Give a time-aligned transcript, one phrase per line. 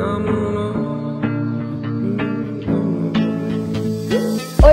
[0.00, 0.53] I'm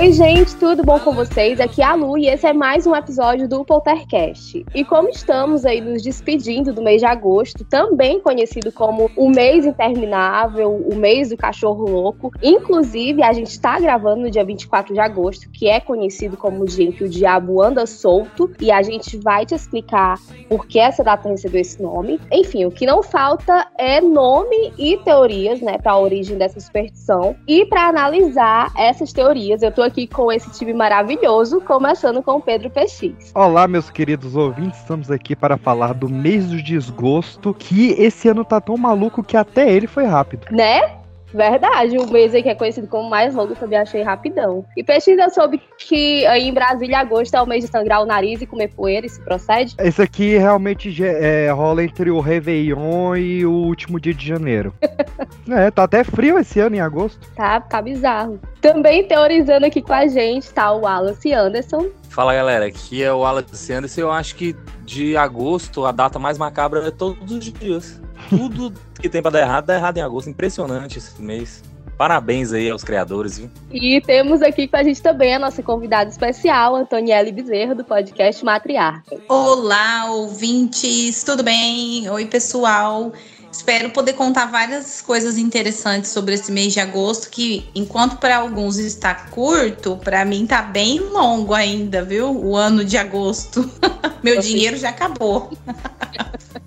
[0.02, 1.60] Oi, gente, tudo bom com vocês?
[1.60, 4.66] Aqui é a Lu e esse é mais um episódio do Poltercast.
[4.74, 9.64] E como estamos aí nos despedindo do mês de agosto, também conhecido como o mês
[9.64, 14.98] interminável, o mês do cachorro louco, inclusive a gente está gravando no dia 24 de
[14.98, 18.82] agosto, que é conhecido como o dia em que o diabo anda solto, e a
[18.82, 22.20] gente vai te explicar por que essa data recebeu esse nome.
[22.32, 27.36] Enfim, o que não falta é nome e teorias, né, para a origem dessa superstição.
[27.46, 32.40] E para analisar essas teorias, eu tô aqui com esse time maravilhoso, começando com o
[32.40, 33.32] Pedro PX.
[33.34, 38.44] Olá, meus queridos ouvintes, estamos aqui para falar do mês do desgosto, que esse ano
[38.44, 40.46] tá tão maluco que até ele foi rápido.
[40.50, 41.01] Né?
[41.32, 44.64] Verdade, um mês aí que é conhecido como mais longo, também achei rapidão.
[44.76, 48.42] E pesquisa soube que aí em Brasília, agosto é o mês de sangrar o nariz
[48.42, 49.74] e comer poeira, isso procede?
[49.78, 54.74] Esse aqui realmente é, rola entre o Réveillon e o último dia de janeiro.
[55.50, 57.18] é, tá até frio esse ano em agosto.
[57.34, 58.38] Tá, tá bizarro.
[58.60, 61.86] Também teorizando aqui com a gente tá o Wallace Anderson.
[62.12, 64.02] Fala galera, aqui é o Wallace Anderson.
[64.02, 67.98] Eu acho que de agosto a data mais macabra é todos os dias.
[68.28, 70.28] Tudo que tem pra dar errado, dá errado em agosto.
[70.28, 71.62] Impressionante esse mês.
[71.96, 73.50] Parabéns aí aos criadores, viu?
[73.70, 78.44] E temos aqui com a gente também a nossa convidada especial, Antonielle Bezerra, do podcast
[78.44, 79.16] Matriarca.
[79.26, 82.10] Olá, ouvintes, tudo bem?
[82.10, 83.12] Oi, pessoal.
[83.52, 88.78] Espero poder contar várias coisas interessantes sobre esse mês de agosto, que enquanto para alguns
[88.78, 92.34] está curto, para mim tá bem longo ainda, viu?
[92.34, 93.70] O ano de agosto.
[94.24, 95.50] Meu dinheiro já acabou.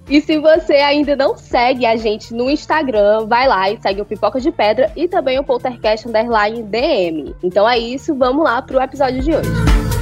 [0.07, 4.05] E se você ainda não segue a gente no Instagram, vai lá e segue o
[4.05, 7.35] Pipoca de Pedra e também o Poltercast Underline DM.
[7.41, 9.94] Então é isso, vamos lá pro episódio de hoje.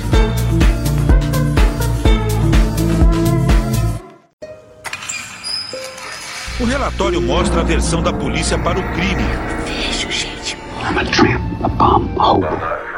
[6.63, 9.21] O relatório mostra a versão da polícia para o crime.
[9.65, 10.55] Vejo gente.
[10.81, 12.93] I'm a tramp, a bomb, a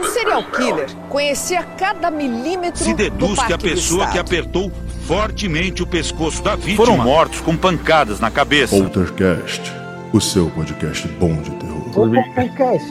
[0.00, 4.72] o serial killer conhecia cada milímetro Se deduz do que a pessoa que apertou
[5.06, 8.74] fortemente o pescoço da vítima foram mortos com pancadas na cabeça.
[8.74, 9.70] Poltercast,
[10.12, 11.90] o seu podcast bom de terror.
[11.92, 12.88] Poltercast.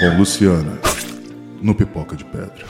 [0.00, 0.78] Com Luciana,
[1.62, 2.66] no Pipoca de Pedra.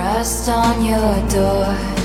[0.00, 1.99] rest on your door.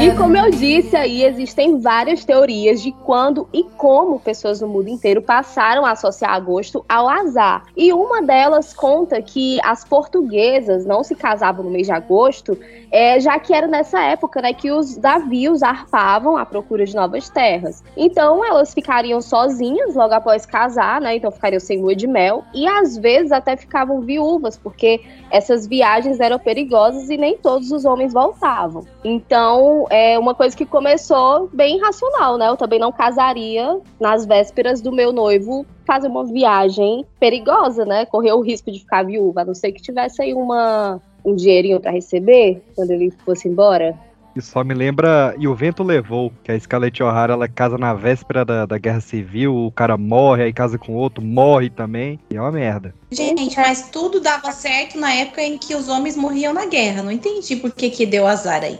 [0.00, 4.88] E como eu disse aí, existem várias teorias de quando e como pessoas no mundo
[4.88, 7.64] inteiro passaram a associar agosto ao azar.
[7.76, 12.58] E uma delas conta que as portuguesas não se casavam no mês de agosto,
[12.90, 17.28] é, já que era nessa época né, que os navios arpavam à procura de novas
[17.28, 17.84] terras.
[17.96, 21.16] Então elas ficariam sozinhas logo após casar, né?
[21.16, 26.20] Então ficariam sem lua de mel e às vezes até ficavam viúvas, porque essas viagens
[26.20, 28.84] eram perigosas e nem todos os homens voltavam.
[29.04, 32.48] Então é uma coisa que começou bem racional, né?
[32.48, 38.06] Eu também não casaria nas vésperas do meu noivo fazer uma viagem perigosa, né?
[38.06, 41.80] Correr o risco de ficar viúva, a não ser que tivesse aí uma, um dinheirinho
[41.80, 43.98] para receber quando ele fosse embora.
[44.34, 47.92] Isso só me lembra E o Vento Levou, que a Scarlett O'Hara ela casa na
[47.92, 52.36] véspera da, da Guerra Civil, o cara morre, aí casa com outro, morre também, e
[52.36, 52.94] é uma merda.
[53.10, 57.02] Gente, mas tudo dava certo na época em que os homens morriam na guerra.
[57.02, 58.78] Não entendi por que, que deu azar aí.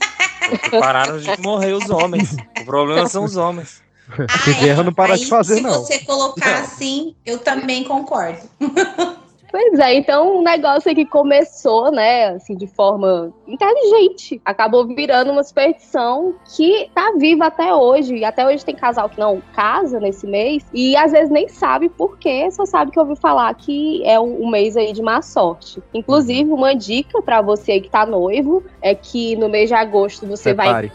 [0.80, 2.36] Pararam de morrer os homens.
[2.60, 3.82] O problema são os homens.
[4.10, 4.54] Ah, é.
[4.60, 5.84] guerra não para de fazer, se não.
[5.84, 6.64] Se você colocar não.
[6.64, 8.40] assim, eu também concordo.
[9.52, 15.44] Pois é, então um negócio que começou, né, assim, de forma inteligente, acabou virando uma
[15.44, 18.16] superstição que tá viva até hoje.
[18.16, 21.90] E até hoje tem casal que não casa nesse mês e às vezes nem sabe
[21.90, 25.20] por quê, só sabe que ouviu falar que é um, um mês aí de má
[25.20, 25.82] sorte.
[25.92, 30.50] Inclusive, uma dica para você que tá noivo é que no mês de agosto você
[30.50, 30.88] Separe.
[30.88, 30.92] vai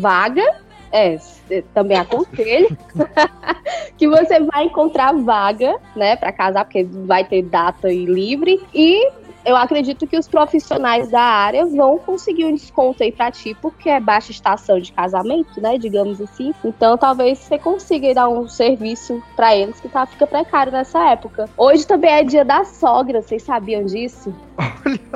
[0.00, 0.65] vaga
[0.96, 2.76] é, também aconselho
[3.98, 9.10] que você vai encontrar vaga, né, para casar, porque vai ter data e livre e
[9.44, 13.88] eu acredito que os profissionais da área vão conseguir um desconto aí para ti, porque
[13.88, 16.52] é baixa estação de casamento, né, digamos assim.
[16.64, 21.48] Então, talvez você consiga dar um serviço para eles que tá fica precário nessa época.
[21.56, 24.34] Hoje também é dia da sogra, vocês sabiam disso?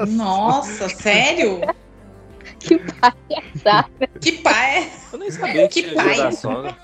[0.07, 1.63] Nossa, sério?
[2.61, 6.17] Que pai é Que pai Eu nem sabia que, que pai.
[6.17, 6.77] da sogra.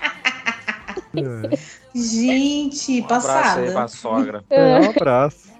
[1.95, 3.39] Gente, um passada.
[3.39, 4.43] Abraço aí pra sogra.
[4.49, 5.56] É, um abraço.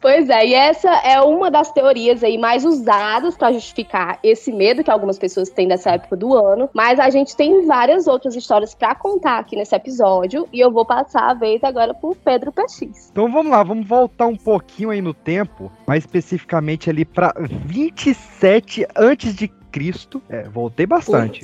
[0.00, 4.84] Pois é, e essa é uma das teorias aí mais usadas para justificar esse medo
[4.84, 8.74] que algumas pessoas têm dessa época do ano, mas a gente tem várias outras histórias
[8.74, 13.10] para contar aqui nesse episódio e eu vou passar a vez agora pro Pedro PX.
[13.10, 18.86] Então vamos lá, vamos voltar um pouquinho aí no tempo, mais especificamente ali para 27
[18.96, 20.22] antes de Cristo.
[20.28, 21.40] É, voltei bastante.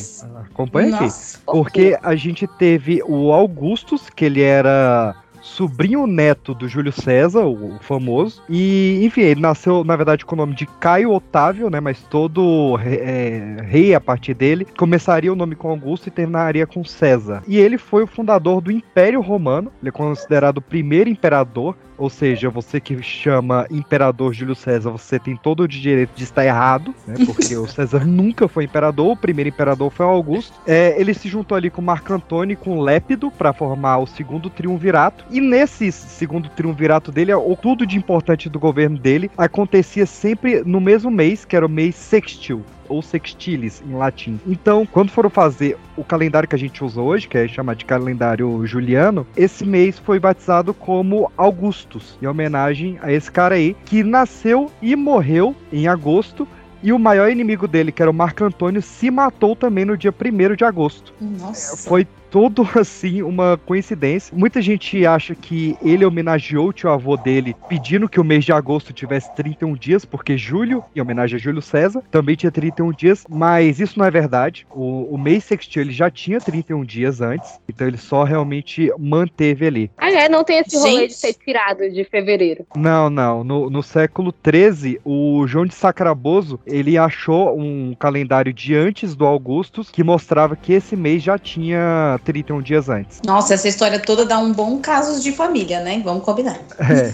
[0.51, 1.09] Acompanha aqui.
[1.45, 5.15] Porque a gente teve o Augustus, que ele era
[5.45, 8.43] sobrinho neto do Júlio César, o, famoso.
[8.49, 11.81] E, enfim, ele nasceu, na verdade, com o nome de Caio Otávio, né?
[11.81, 16.83] Mas todo é, rei a partir dele começaria o nome com Augusto e terminaria com
[16.83, 17.43] César.
[17.47, 19.71] E ele foi o fundador do Império Romano.
[19.83, 25.19] Ele é considerado o primeiro imperador ou seja, você que chama Imperador Júlio César, você
[25.19, 27.15] tem todo o direito de estar errado, né?
[27.25, 30.59] Porque o César nunca foi imperador, o primeiro imperador foi o Augusto.
[30.67, 34.51] É, ele se juntou ali com Marco Antônio e com Lépido para formar o segundo
[34.51, 35.25] triunvirato.
[35.31, 40.81] E nesse segundo triunvirato dele, o tudo de importante do governo dele acontecia sempre no
[40.81, 44.39] mesmo mês, que era o mês sextil ou sextilis em latim.
[44.47, 47.85] Então, quando foram fazer o calendário que a gente usa hoje, que é chamado de
[47.85, 54.03] calendário juliano, esse mês foi batizado como Augustus, em homenagem a esse cara aí, que
[54.03, 56.47] nasceu e morreu em agosto
[56.85, 60.13] e o maior inimigo dele, que era o Marco Antônio, se matou também no dia
[60.13, 61.15] 1 de agosto.
[61.19, 61.89] Nossa.
[61.89, 64.37] Foi todo assim uma coincidência.
[64.37, 68.53] Muita gente acha que ele homenageou o tio avô dele pedindo que o mês de
[68.53, 73.25] agosto tivesse 31 dias, porque julho, em homenagem a Júlio César, também tinha 31 dias,
[73.31, 74.67] mas isso não é verdade.
[74.73, 79.69] O, o mês sextil ele já tinha 31 dias antes, então ele só realmente manteve
[79.69, 79.91] ali.
[79.97, 80.29] Ah, é?
[80.29, 82.67] Não tem esse rolê de ser tirado de fevereiro.
[82.75, 83.45] Não, não.
[83.45, 89.25] No, no século 13, o João de Sacraboso, ele achou um calendário de antes do
[89.25, 93.21] Augustus que mostrava que esse mês já tinha 31 dias antes.
[93.25, 96.01] Nossa, essa história toda dá um bom caso de família, né?
[96.05, 96.59] Vamos combinar.
[96.79, 97.13] É.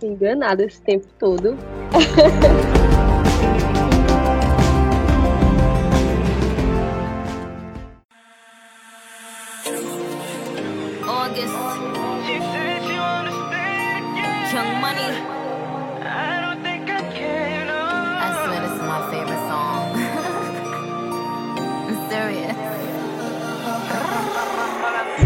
[0.04, 1.56] Enganado esse tempo todo.
[14.54, 15.33] Young Money.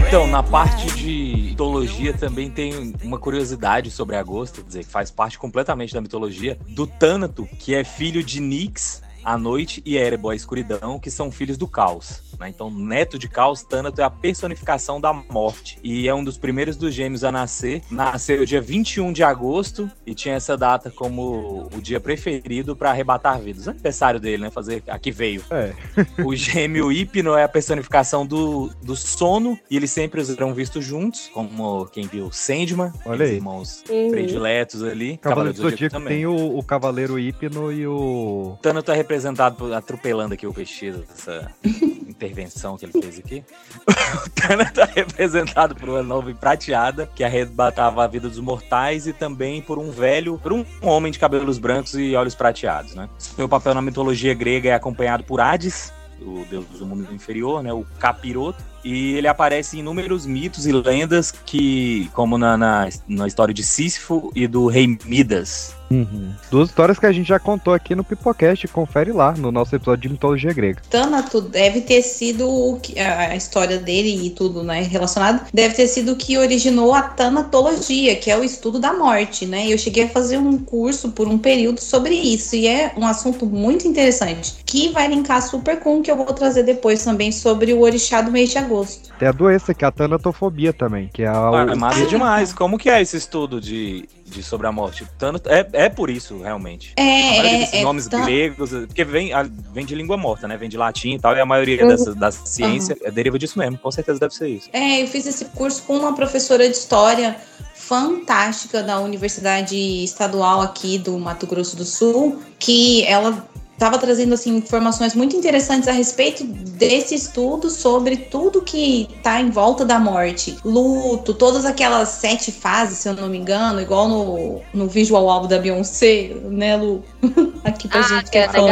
[0.09, 5.11] Então, na parte de mitologia também tem uma curiosidade sobre agosto, quer dizer, que faz
[5.11, 10.31] parte completamente da mitologia, do Tânato, que é filho de Nix, a noite e Erebo,
[10.31, 12.23] a escuridão, que são filhos do caos.
[12.39, 12.49] Né?
[12.49, 15.79] Então, neto de Caos, Tânato é a personificação da morte.
[15.83, 17.83] E é um dos primeiros dos gêmeos a nascer.
[17.91, 23.41] Nasceu dia 21 de agosto e tinha essa data como o dia preferido para arrebatar
[23.41, 23.67] vidas.
[23.67, 24.51] O aniversário dele, né?
[24.51, 25.43] Fazer aqui veio.
[25.51, 25.73] É.
[26.25, 31.31] o gêmeo Hipno é a personificação do, do sono e eles sempre eram vistos juntos,
[31.33, 33.35] como quem viu Sandman, Olha aí.
[33.35, 34.11] irmãos uhum.
[34.11, 35.17] prediletos ali.
[35.19, 36.09] Cavaleiro do Zodíaco também.
[36.09, 38.57] tem o, o Cavaleiro Hipno e o.
[38.63, 41.51] Tânato é representado atropelando aqui o vestido dessa
[42.29, 43.45] intervenção que ele fez aqui.
[43.87, 49.13] o Tana tá representado por uma nuvem prateada que arrebatava a vida dos mortais e
[49.13, 53.09] também por um velho, por um homem de cabelos brancos e olhos prateados, né?
[53.19, 57.73] Seu papel na mitologia grega é acompanhado por Hades, o deus do mundo inferior, né?
[57.73, 63.27] O capiroto e ele aparece em inúmeros mitos e lendas que, como na, na, na
[63.27, 65.77] história de Sísifo e do rei Midas.
[65.91, 66.33] Uhum.
[66.51, 70.03] Duas histórias que a gente já contou aqui no Pipocast, confere lá no nosso episódio
[70.03, 70.83] de mitologia grega.
[70.91, 76.17] Tânato deve ter sido a história dele e tudo, né, relacionado, deve ter sido o
[76.17, 79.67] que originou a tanatologia, que é o estudo da morte, né?
[79.67, 83.47] Eu cheguei a fazer um curso por um período sobre isso e é um assunto
[83.47, 87.73] muito interessante, que vai linkar super com o que eu vou trazer depois também sobre
[87.73, 89.13] o orixá do mês de agosto.
[89.19, 91.33] Tem a doença que é a tanatofobia também, que é a.
[91.33, 92.53] Ah, é massa demais.
[92.53, 95.07] Como que é esse estudo de, de sobre a morte?
[95.19, 96.93] Tanto, é, é por isso, realmente.
[96.97, 98.21] É, é, é nomes tá...
[98.21, 99.31] gregos, porque vem,
[99.73, 100.57] vem de língua morta, né?
[100.57, 101.89] Vem de latim e tal, e a maioria uhum.
[101.89, 103.13] dessa, da ciência uhum.
[103.13, 103.79] deriva disso mesmo.
[103.79, 104.69] Com certeza deve ser isso.
[104.73, 107.37] É, eu fiz esse curso com uma professora de história
[107.75, 113.49] fantástica da Universidade Estadual aqui do Mato Grosso do Sul, que ela
[113.79, 119.51] estava trazendo assim informações muito interessantes a respeito desse estudo sobre tudo que está em
[119.51, 124.61] volta da morte, luto, todas aquelas sete fases, se eu não me engano, igual no,
[124.75, 127.05] no visual álbum da Beyoncé, né, Lu?
[127.65, 128.67] Aqui pra ah, gente que é fã.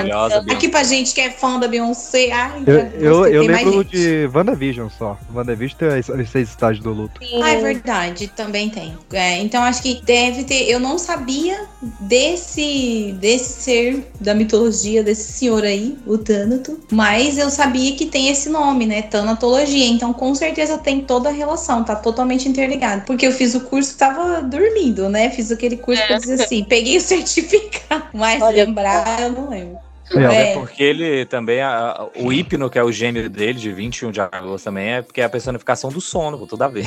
[0.50, 2.30] Aqui pra gente que é fã da Beyoncé.
[2.32, 5.18] Ai, eu eu, eu lembro de WandaVision só.
[5.34, 7.20] WandaVision tem os seis estágios do luto.
[7.25, 7.42] Sim.
[7.42, 8.96] Ah, é verdade, também tem.
[9.12, 10.68] É, então acho que deve ter.
[10.68, 11.66] Eu não sabia
[12.00, 16.78] desse, desse ser da mitologia, desse senhor aí, o Thanato.
[16.90, 19.02] Mas eu sabia que tem esse nome, né?
[19.02, 19.86] Tanatologia.
[19.86, 23.02] Então com certeza tem toda a relação, tá totalmente interligado.
[23.06, 25.30] Porque eu fiz o curso, tava dormindo, né?
[25.30, 26.06] Fiz aquele curso é.
[26.06, 28.04] pra dizer assim, peguei o certificado.
[28.12, 29.86] Mas Olha, lembrar, eu não lembro.
[30.14, 34.12] É, é porque ele também, a, o hipno, que é o gênero dele, de 21
[34.12, 36.86] de agosto também, é porque é a personificação do sono, tudo a ver.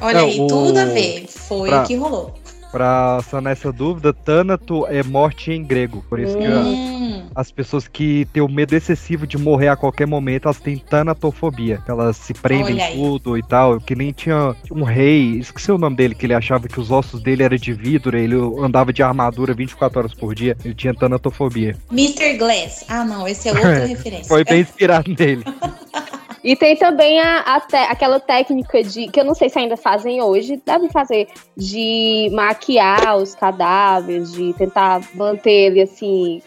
[0.00, 0.46] Olha aí, o...
[0.46, 1.26] tudo a ver.
[1.28, 1.82] Foi pra...
[1.82, 2.34] o que rolou.
[2.74, 6.04] Pra sanar essa dúvida, Thanato é morte em grego.
[6.10, 6.40] Por isso hum.
[6.40, 10.76] que as pessoas que têm o medo excessivo de morrer a qualquer momento, elas têm
[10.76, 11.80] tanatofobia.
[11.86, 13.80] Elas se prendem tudo e tal.
[13.80, 17.22] Que nem tinha um rei, esqueci o nome dele, que ele achava que os ossos
[17.22, 20.56] dele eram de vidro, ele andava de armadura 24 horas por dia.
[20.64, 21.76] Ele tinha tanatofobia.
[21.92, 22.36] Mr.
[22.38, 22.84] Glass.
[22.88, 24.26] Ah, não, esse é outra referência.
[24.26, 25.44] Foi bem inspirado nele.
[26.44, 29.78] E tem também a, a te, aquela técnica de, que eu não sei se ainda
[29.78, 36.42] fazem hoje, devem fazer, de maquiar os cadáveres, de tentar manter ele assim,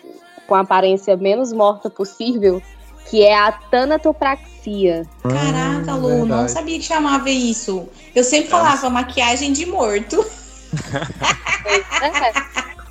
[0.45, 2.61] com a aparência menos morta possível,
[3.09, 5.03] que é a tanatopraxia.
[5.23, 7.89] Caraca, Lu, não sabia que chamava isso.
[8.13, 10.23] Eu sempre falava maquiagem de morto.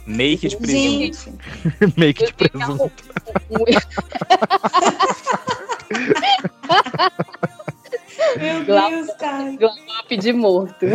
[0.06, 1.38] Make de presunto.
[1.96, 2.92] Make de presunto.
[8.66, 9.56] Meu Deus, cara.
[10.18, 10.86] De morto.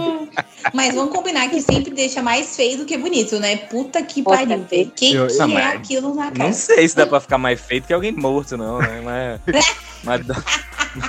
[0.74, 3.56] Mas vamos combinar que sempre deixa mais feio do que bonito, né?
[3.56, 4.92] Puta que pariu, velho.
[4.94, 6.44] Quem eu, que não, é aquilo na cara?
[6.44, 9.00] Não sei se dá pra ficar mais feio que alguém morto, não, né?
[9.02, 9.76] Mas.
[10.04, 10.26] mas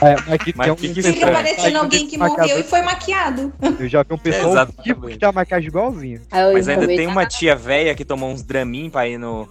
[0.02, 3.54] é, mas que mas tem um fica parecendo alguém que morreu e foi maquiado.
[3.80, 6.22] Eu já vi um pessoal é, tipo que a maquiagem igualzinha.
[6.54, 9.50] Mas ainda tem uma tia velha que tomou uns dramin pra ir no,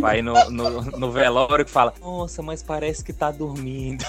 [0.00, 4.04] pra ir no, no, no velório que fala: Nossa, mas parece que tá dormindo.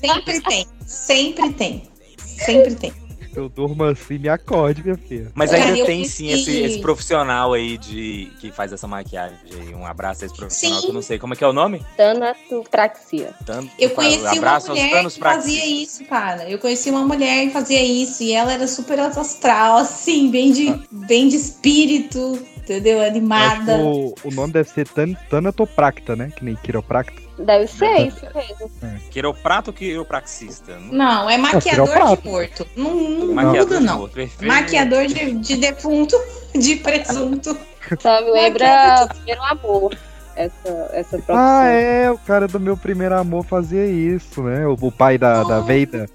[0.00, 1.82] Sempre tem, sempre tem.
[2.18, 3.05] Sempre tem
[3.36, 5.30] eu durmo assim, me acorde, minha filha.
[5.34, 9.38] Mas ainda tem sim esse, esse, profissional aí de que faz essa maquiagem.
[9.74, 10.86] Um abraço a esse profissional sim.
[10.86, 11.84] que eu não sei como é que é o nome?
[11.96, 13.34] Tanatopraxia.
[13.44, 16.48] Tanto, eu conheci abraço uma mulher que fazia isso, cara.
[16.48, 20.70] Eu conheci uma mulher que fazia isso e ela era super astral, assim, bem de,
[20.70, 20.80] ah.
[20.90, 23.02] bem de espírito, entendeu?
[23.02, 23.76] Animada.
[23.78, 26.32] O, o, nome deve ser tan, Tanatopracta, né?
[26.34, 27.25] Que nem quiropracta.
[27.38, 28.70] Deve ser isso mesmo.
[28.82, 28.98] É.
[29.10, 30.78] Quiroprato ou quiropraxista?
[30.78, 32.66] Não, é maquiador é, de morto.
[32.76, 33.98] Não, não muda, não.
[33.98, 36.16] Morto, maquiador de, de defunto,
[36.54, 37.56] de presunto.
[38.00, 39.96] Só me lembra Primeiro Amor.
[40.36, 41.34] Essa, essa profissão.
[41.36, 44.66] Ah, é, o cara do meu primeiro amor fazia isso, né?
[44.66, 46.06] O, o pai da, da Veida.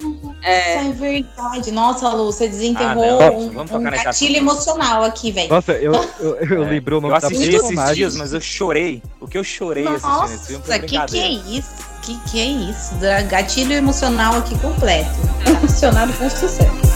[0.44, 0.82] É.
[0.82, 1.72] Isso é verdade.
[1.72, 5.50] Nossa, Lu, você desenterrou ah, um, um gatilho emocional aqui, velho.
[5.50, 9.02] Nossa, eu, eu, eu lembrei o nome eu assisti esses dias, mas eu chorei.
[9.20, 11.92] O que eu chorei Nossa, assistindo esse filme que que é isso?
[12.02, 12.96] Que que é isso?
[13.28, 15.10] Gatilho emocional aqui completo.
[15.62, 16.92] Funcionado com sucesso.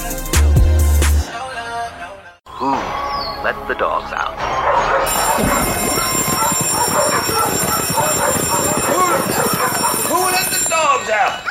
[3.46, 4.36] Let the dogs out?
[10.10, 11.44] Who let the dogs out?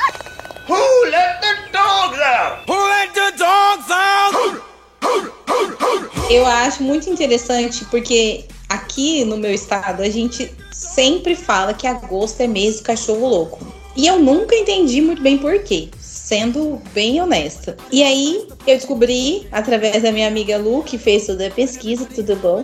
[0.67, 2.63] Who let the dogs out?
[2.67, 4.61] Who let the dogs out?
[6.29, 12.41] Eu acho muito interessante porque aqui no meu estado a gente sempre fala que agosto
[12.41, 13.59] é mês do cachorro louco.
[13.95, 15.89] E eu nunca entendi muito bem por quê
[16.25, 17.77] sendo bem honesta.
[17.91, 22.35] E aí eu descobri, através da minha amiga Lu, que fez toda a pesquisa, tudo
[22.35, 22.63] bom?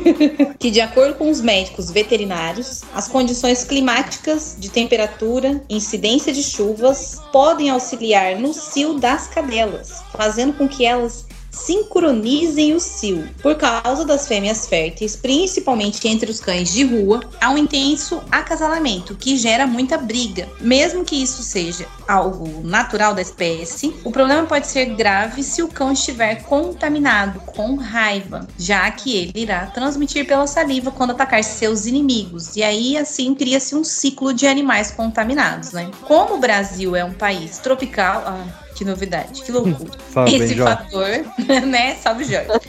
[0.58, 7.20] que de acordo com os médicos veterinários, as condições climáticas de temperatura, incidência de chuvas,
[7.32, 13.28] podem auxiliar no cio das cadelas, fazendo com que elas sincronizem o cio.
[13.40, 19.14] Por causa das fêmeas férteis, principalmente entre os cães de rua, há um intenso acasalamento
[19.14, 20.48] que gera muita briga.
[20.60, 25.68] Mesmo que isso seja algo natural da espécie, o problema pode ser grave se o
[25.68, 31.86] cão estiver contaminado com raiva, já que ele irá transmitir pela saliva quando atacar seus
[31.86, 32.56] inimigos.
[32.56, 35.90] E aí assim cria-se um ciclo de animais contaminados, né?
[36.02, 39.90] Como o Brasil é um país tropical, ah, que novidade, que loucura.
[40.26, 41.08] Esse fator,
[41.66, 41.96] né?
[41.96, 42.60] Salve, Jorge.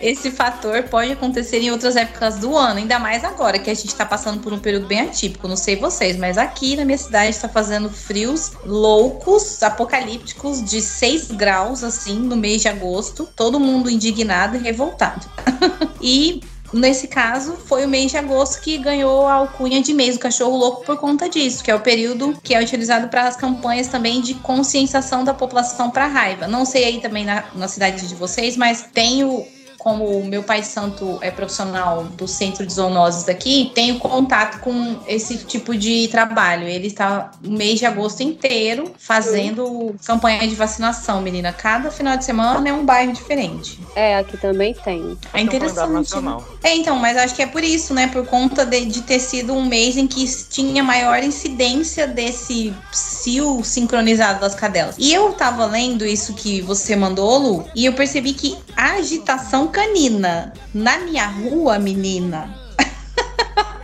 [0.00, 3.86] Esse fator pode acontecer em outras épocas do ano, ainda mais agora que a gente
[3.86, 5.48] está passando por um período bem atípico.
[5.48, 11.30] Não sei vocês, mas aqui na minha cidade está fazendo frios loucos, apocalípticos, de 6
[11.32, 13.28] graus, assim, no mês de agosto.
[13.34, 15.26] Todo mundo indignado e revoltado.
[16.02, 16.42] e
[16.74, 20.56] Nesse caso, foi o mês de agosto que ganhou a alcunha de mês do cachorro
[20.56, 24.20] louco por conta disso, que é o período que é utilizado para as campanhas também
[24.20, 26.48] de conscientização da população para raiva.
[26.48, 29.46] Não sei aí também na, na cidade de vocês, mas tem o
[29.84, 34.96] como o meu pai santo é profissional do centro de zoonoses daqui, tenho contato com
[35.06, 36.66] esse tipo de trabalho.
[36.66, 41.52] Ele está o mês de agosto inteiro fazendo campanha de vacinação, menina.
[41.52, 43.78] Cada final de semana é um bairro diferente.
[43.94, 45.18] É, aqui também tem.
[45.34, 46.14] É interessante.
[46.62, 48.06] É, então, mas acho que é por isso, né?
[48.06, 53.62] Por conta de, de ter sido um mês em que tinha maior incidência desse cio
[53.62, 54.94] sincronizado das cadelas.
[54.98, 59.73] E eu tava lendo isso que você mandou, Lu, e eu percebi que a agitação
[59.74, 62.54] canina na minha rua, menina,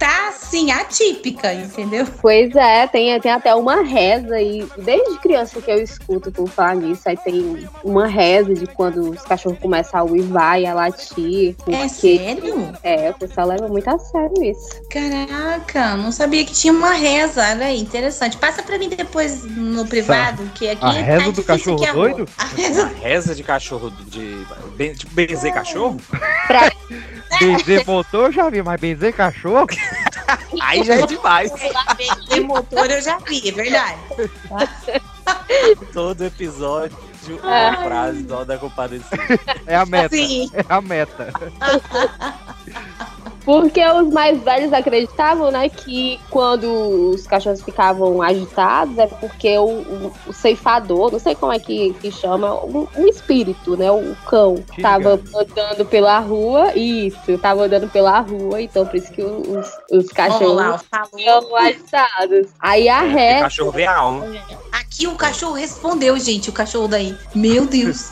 [0.01, 2.07] tá assim, atípica, entendeu?
[2.23, 6.77] Pois é, tem, tem até uma reza aí, desde criança que eu escuto por falar
[6.77, 11.55] nisso, aí tem uma reza de quando os cachorros começam a uivar e a latir.
[11.57, 12.73] Porque, é sério?
[12.83, 14.83] É, o pessoal leva muito a sério isso.
[14.91, 18.39] Caraca, não sabia que tinha uma reza, olha aí, interessante.
[18.39, 22.29] Passa pra mim depois no privado, que aqui a é reza do cachorro doido?
[22.39, 22.85] A reza...
[22.85, 26.01] a reza de cachorro, de, de tipo benzer cachorro?
[26.47, 26.73] Pra...
[27.39, 29.40] benzer motor eu já vi, mas benzer cachorro?
[30.63, 31.53] Aí já é demais.
[31.97, 34.01] Benzer motor eu já vi, é verdade.
[35.93, 36.97] Todo episódio
[37.29, 39.17] uma frase do da compadecida.
[39.67, 40.17] É a meta.
[40.17, 40.51] Sim.
[40.55, 41.33] É a meta.
[43.45, 49.65] Porque os mais velhos acreditavam, né, que quando os cachorros ficavam agitados é porque o,
[49.65, 54.17] o, o ceifador, não sei como é que, que chama, um, um espírito, né, o
[54.27, 59.69] cão, estava andando pela rua, isso, estava andando pela rua, então por isso que os,
[59.91, 62.49] os cachorros ficam agitados.
[62.61, 63.39] Aí a ré...
[63.39, 64.27] O cachorro vê a alma.
[64.73, 67.17] Aqui o cachorro respondeu, gente, o cachorro daí.
[67.35, 68.11] Meu Deus.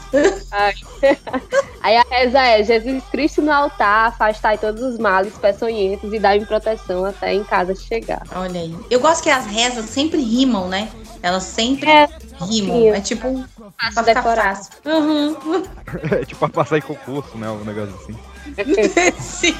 [1.82, 6.44] Aí a reza é: Jesus Cristo no altar, afastai todos os males peçonhentos e dai-me
[6.46, 8.22] proteção até em casa chegar.
[8.34, 8.76] Olha aí.
[8.90, 10.88] Eu gosto que as rezas sempre rimam, né?
[11.22, 12.08] Elas sempre é,
[12.40, 12.76] rimam.
[12.76, 12.88] Sim.
[12.88, 13.44] É tipo
[13.78, 14.56] fácil pra decorar.
[14.56, 14.72] Fácil.
[14.84, 15.64] Uhum.
[16.10, 17.48] É tipo pra passar em concurso, né?
[17.48, 18.14] Um negócio assim.
[19.18, 19.54] Sim.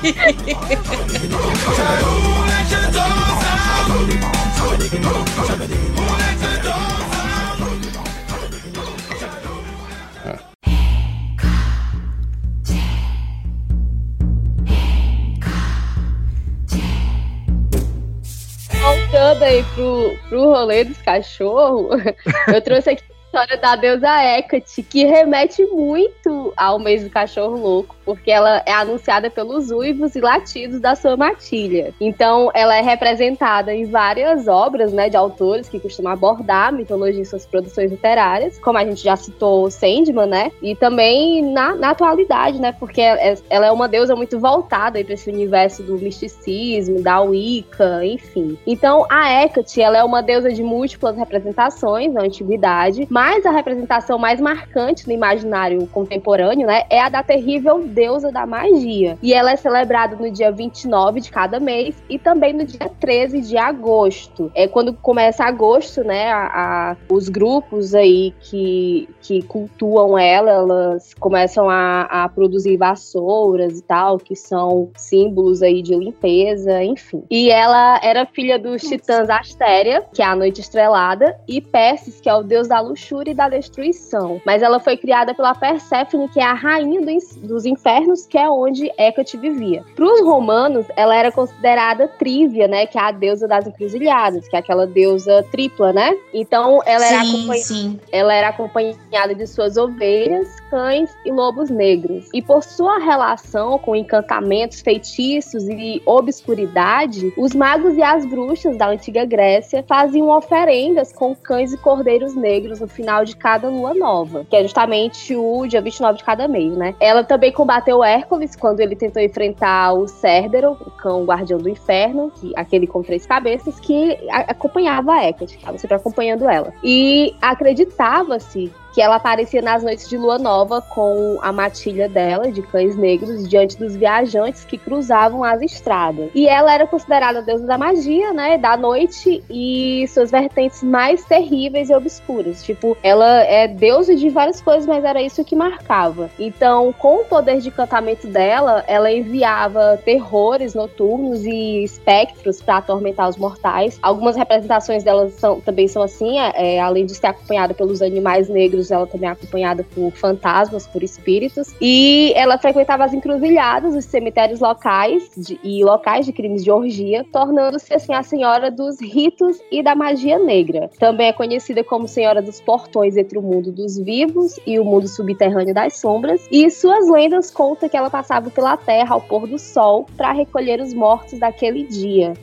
[19.28, 22.00] Voltando aí pro, pro rolê dos cachorros,
[22.52, 27.94] eu trouxe aqui história da deusa Hecate, que remete muito ao mês do cachorro louco,
[28.04, 31.92] porque ela é anunciada pelos uivos e latidos da sua matilha.
[32.00, 37.20] Então, ela é representada em várias obras, né, de autores que costumam abordar a mitologia
[37.20, 41.90] em suas produções literárias, como a gente já citou Sandman, né, e também na, na
[41.90, 47.02] atualidade, né, porque é, ela é uma deusa muito voltada para esse universo do misticismo,
[47.02, 48.58] da Wicca, enfim.
[48.66, 54.16] Então, a Hecate, ela é uma deusa de múltiplas representações na antiguidade, mas a representação
[54.16, 59.18] mais marcante no imaginário contemporâneo, né, é a da terrível deusa da magia.
[59.20, 63.40] E ela é celebrada no dia 29 de cada mês e também no dia 13
[63.40, 64.52] de agosto.
[64.54, 71.12] É quando começa agosto, né, a, a os grupos aí que, que cultuam ela, elas
[71.14, 77.24] começam a, a produzir vassouras e tal, que são símbolos aí de limpeza, enfim.
[77.28, 82.28] E ela era filha dos titãs Astéria, que é a noite estrelada, e Perses, que
[82.28, 84.40] é o deus da luxúria e da destruição.
[84.44, 87.00] Mas ela foi criada pela Perséfone, que é a rainha
[87.42, 89.84] dos infernos, que é onde Hecate vivia.
[89.94, 94.56] Para os romanos, ela era considerada Trívia, né, que é a deusa das encruzilhadas, que
[94.56, 96.16] é aquela deusa tripla, né?
[96.32, 97.24] Então, ela era,
[97.56, 102.28] sim, ela era acompanhada de suas ovelhas, cães e lobos negros.
[102.34, 108.88] E por sua relação com encantamentos, feitiços e obscuridade, os magos e as bruxas da
[108.88, 114.44] antiga Grécia faziam oferendas com cães e cordeiros negros no final de cada lua nova,
[114.50, 116.96] que é justamente o dia 29 de cada mês, né?
[116.98, 122.32] Ela também combateu Hércules quando ele tentou enfrentar o Cérdero, o cão guardião do inferno,
[122.34, 126.74] que, aquele com três cabeças, que acompanhava a Hecate, estava sempre acompanhando ela.
[126.82, 132.62] E acreditava-se que ela aparecia nas noites de lua nova com a matilha dela, de
[132.62, 136.30] cães negros, diante dos viajantes que cruzavam as estradas.
[136.34, 141.24] E ela era considerada a deusa da magia, né, da noite e suas vertentes mais
[141.24, 142.64] terríveis e obscuras.
[142.64, 146.28] Tipo, ela é deusa de várias coisas, mas era isso que marcava.
[146.36, 153.28] Então, com o poder de encantamento dela, ela enviava terrores noturnos e espectros para atormentar
[153.28, 153.96] os mortais.
[154.02, 158.87] Algumas representações dela são, também são assim, é, além de ser acompanhada pelos animais negros
[158.90, 161.74] ela também é acompanhada por fantasmas, por espíritos.
[161.80, 167.24] E ela frequentava as encruzilhadas, os cemitérios locais de, e locais de crimes de orgia,
[167.32, 170.90] tornando-se assim a senhora dos ritos e da magia negra.
[170.98, 175.08] Também é conhecida como senhora dos portões entre o mundo dos vivos e o mundo
[175.08, 176.46] subterrâneo das sombras.
[176.50, 180.80] E suas lendas contam que ela passava pela terra ao pôr do sol para recolher
[180.80, 182.34] os mortos daquele dia.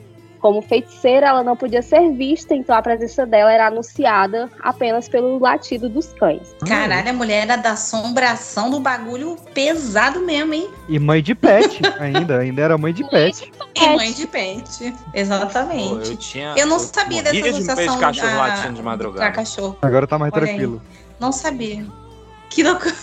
[0.45, 5.39] Como feiticeira, ela não podia ser vista, então a presença dela era anunciada apenas pelo
[5.39, 6.55] latido dos cães.
[6.67, 10.69] Caralho, a mulher era da assombração do bagulho pesado mesmo, hein?
[10.87, 13.51] E mãe de pet ainda, ainda era mãe de pet.
[13.73, 15.89] E mãe de pet, exatamente.
[15.89, 18.91] Pô, eu, tinha, Eu não sabia dessa morria de associação cachorro da- latindo de Pra
[18.91, 19.31] madrugada.
[19.31, 19.77] cachorro.
[19.81, 20.49] Agora tá mais Olha aí.
[20.49, 20.79] tranquilo.
[21.19, 21.83] Não sabia.
[22.51, 22.93] Que loucura.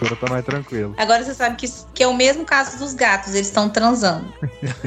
[0.00, 0.94] Agora tá mais tranquilo.
[0.96, 4.26] Agora você sabe que, que é o mesmo caso dos gatos, eles estão transando.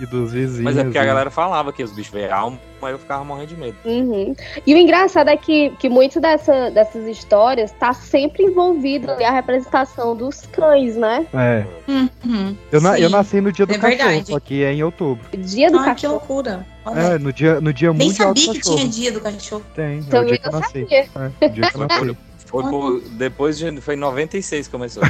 [0.00, 0.60] E dos vizinhos.
[0.62, 1.06] Mas é porque a né?
[1.08, 3.76] galera falava que os bichos veem alma, mas eu ficava morrendo de medo.
[3.84, 4.34] Uhum.
[4.64, 9.32] E o engraçado é que, que muito dessa, dessas histórias tá sempre envolvido ali a
[9.32, 11.26] representação dos cães, né?
[11.34, 11.64] É.
[11.88, 12.56] Uhum.
[12.70, 14.28] Eu, na- eu nasci no dia do É cachorro, verdade.
[14.30, 15.26] só que é em outubro.
[15.36, 16.12] Dia do Ai, que cachorro.
[16.14, 16.66] loucura.
[16.84, 17.00] Olha.
[17.00, 18.76] É, no dia, no dia Nem mundial do sabia que cachorro.
[18.78, 19.64] tinha dia do cachorro.
[19.74, 20.80] Tem, é o Também dia que eu nasci.
[20.80, 21.08] sabia.
[21.40, 22.16] É, o dia que eu nasci.
[22.46, 23.80] foi por- depois de.
[23.80, 25.02] Foi em 96 que começou.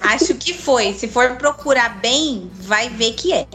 [0.00, 0.92] Acho que foi.
[0.94, 3.46] Se for procurar bem, vai ver que é.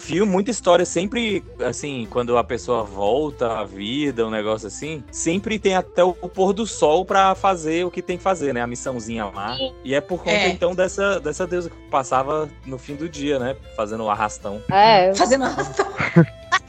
[0.00, 5.58] Fio, muita história, sempre, assim, quando a pessoa volta à vida, um negócio assim, sempre
[5.58, 8.62] tem até o pôr do sol pra fazer o que tem que fazer, né?
[8.62, 9.58] A missãozinha lá.
[9.84, 10.48] E é por conta, É.
[10.48, 13.56] então, dessa, dessa deusa que passava no fim do dia, né?
[13.76, 14.62] Fazendo o arrastão.
[14.70, 15.44] É, Fazendo.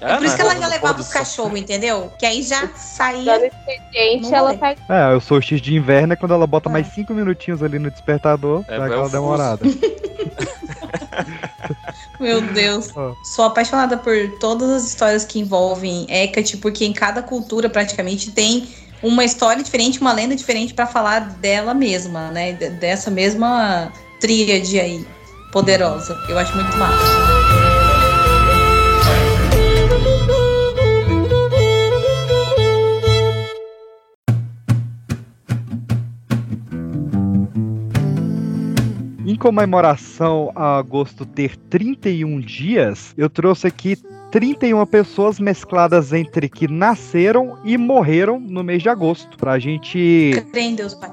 [0.01, 2.12] É por isso que ela já levava os os cachorros, entendeu?
[2.19, 3.47] Que aí já dando saía.
[3.47, 4.58] expediente, Não ela é.
[4.58, 4.81] pega.
[4.89, 6.71] É, o solstício de inverno é quando ela bota É.
[6.71, 9.62] mais cinco minutinhos ali no despertador, É, dá é aquela demorada.
[12.19, 12.89] Meu Deus.
[12.95, 13.13] Ó.
[13.23, 18.67] Sou apaixonada por todas as histórias que envolvem Hecate, porque em cada cultura praticamente tem
[19.03, 22.53] uma história diferente, uma lenda diferente pra falar dela mesma, né?
[22.53, 25.05] D- Dessa mesma tríade aí
[25.51, 26.15] poderosa.
[26.29, 27.75] Eu acho muito massa.
[39.45, 43.95] Comemoração a agosto ter 31 dias, eu trouxe aqui
[44.31, 49.38] 31 pessoas mescladas entre que nasceram e morreram no mês de agosto.
[49.38, 51.12] Pra gente, Crê Deus, Pai.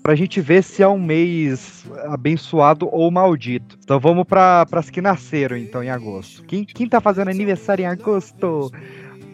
[0.00, 3.76] pra gente ver se é um mês abençoado ou maldito.
[3.82, 6.44] Então vamos para as que nasceram então em agosto.
[6.44, 8.70] Quem, quem tá fazendo aniversário em agosto?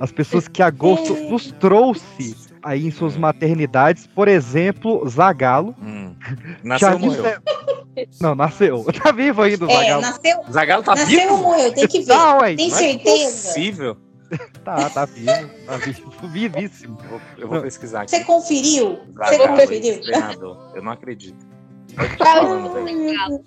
[0.01, 5.75] As pessoas que agosto nos trouxe aí em suas maternidades, por exemplo, Zagalo.
[5.83, 6.15] Hum.
[6.65, 7.58] Nasceu Charlize morreu?
[8.21, 8.85] Não, nasceu.
[9.03, 10.03] Tá vivo ainda o É, Zagalo.
[10.03, 11.43] nasceu, Zagalo tá nasceu ou vivo?
[11.49, 11.73] morreu?
[11.75, 12.07] Tem que ver.
[12.07, 12.57] Tá, ué.
[12.57, 13.49] Tem Não é certeza?
[13.49, 13.97] possível.
[14.63, 15.49] Tá, tá vivo.
[15.67, 16.13] Tá vivo.
[16.29, 16.99] Vivíssimo.
[17.03, 18.11] Eu vou, eu vou pesquisar aqui.
[18.11, 18.99] Você conferiu?
[19.17, 20.01] Você conferiu?
[20.03, 20.73] treinador.
[20.75, 21.47] Eu não acredito.
[21.89, 23.43] Ficar falando.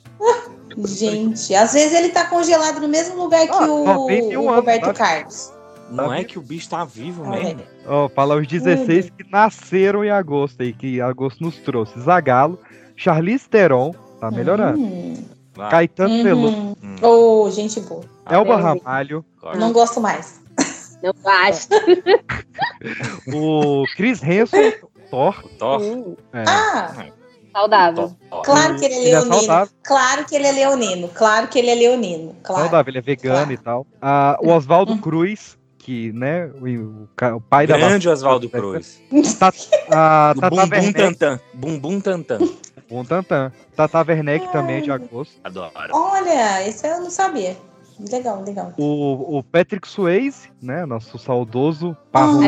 [0.87, 4.55] Gente, às vezes ele tá congelado no mesmo lugar que Ah, o, 91 o anos,
[4.55, 4.93] Roberto tá?
[4.93, 5.53] Carlos.
[5.91, 7.59] Não é que o bicho tá vivo Olha mesmo.
[7.59, 7.65] aí.
[7.85, 11.99] Ó, fala os 16 que nasceram em agosto aí, que agosto nos trouxe.
[11.99, 12.57] Zagalo,
[12.95, 14.79] Charlize Theron, tá melhorando.
[14.79, 15.25] Hum.
[15.69, 16.75] Caetano Veloso, Uhum.
[16.81, 17.05] Hum.
[17.05, 18.03] Ô, gente boa.
[18.29, 18.61] Elba vi.
[18.63, 19.25] Ramalho.
[19.55, 20.39] Não gosto mais.
[21.03, 21.75] Não basta.
[23.33, 24.73] o Chris Hansen,
[25.09, 25.43] Thor.
[25.57, 25.81] Thor.
[25.81, 26.43] Hum, É.
[26.47, 27.05] Ah,
[27.51, 28.15] saudável.
[28.43, 29.69] Claro que ele é Ele é leonino.
[29.83, 31.07] claro que ele é leonino.
[31.09, 32.35] Claro que ele é leonino.
[32.43, 32.61] Claro.
[32.63, 33.51] Saudável, ele é vegano Claro.
[33.53, 33.87] e tal.
[34.01, 34.97] Ah, o Oswaldo Hum.
[34.99, 39.01] Cruz, que, né, o, o pai da Grande Oswaldo Cruz.
[39.39, 39.51] Tá,
[39.89, 41.39] a Tata Bumbum Werneck, Tantan.
[41.53, 42.39] Bumbum Tantan.
[42.89, 43.51] um tantan.
[43.75, 45.33] Tata Werneck também é de agosto.
[45.43, 45.71] Adoro.
[45.91, 47.57] Olha, isso eu não sabia.
[48.11, 48.73] Legal, legal.
[48.77, 52.45] O, o Patrick Swayze, né, nosso saudoso parrudo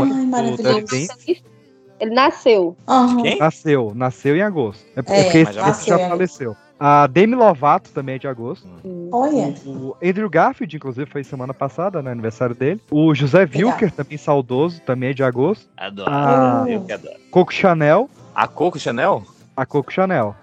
[2.00, 2.76] Ele nasceu.
[3.22, 3.38] Quem?
[3.38, 4.84] nasceu, nasceu em agosto.
[4.96, 6.10] É É, porque esse mas já esse nasceu, já é.
[6.10, 6.56] faleceu.
[6.86, 8.68] A Demi Lovato também é de agosto.
[9.10, 9.54] Olha.
[9.66, 12.12] O Andrew Garfield, inclusive, foi semana passada, né?
[12.12, 12.82] Aniversário dele.
[12.92, 15.66] O José Wilker, também saudoso, também é de agosto.
[15.78, 16.10] Adoro.
[16.12, 16.66] Ah.
[16.68, 17.16] Eu que adoro.
[17.32, 19.24] Coco Chanel, A Coco Chanel?
[19.56, 20.36] a Coco Chanel.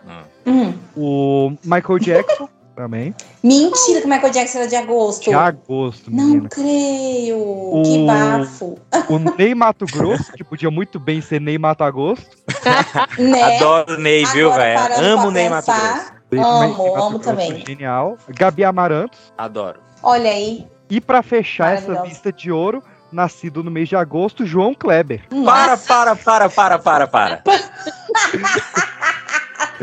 [0.47, 0.73] Hum.
[0.97, 3.15] O Michael Jackson, também.
[3.45, 5.25] Mentira que o Michael Jackson era de agosto.
[5.29, 6.49] De agosto, Não menina.
[6.49, 7.37] creio.
[7.39, 8.79] O- Que bafo.
[9.11, 12.31] O Ney Mato Grosso, que podia muito bem ser Ney Mato Agosto.
[13.19, 13.57] Né?
[13.59, 14.81] Adoro o Ney, viu, velho?
[15.05, 16.20] Amo o Ney Mato Grosso.
[16.39, 17.53] Amo, amo também.
[17.53, 18.17] é Genial.
[18.29, 19.33] Gabi Amarantos.
[19.37, 19.81] Adoro.
[20.03, 20.67] Olha aí.
[20.89, 25.23] E pra fechar essa lista de ouro, nascido no mês de agosto, João Kleber.
[25.45, 27.43] Para, para, para, para, para, para.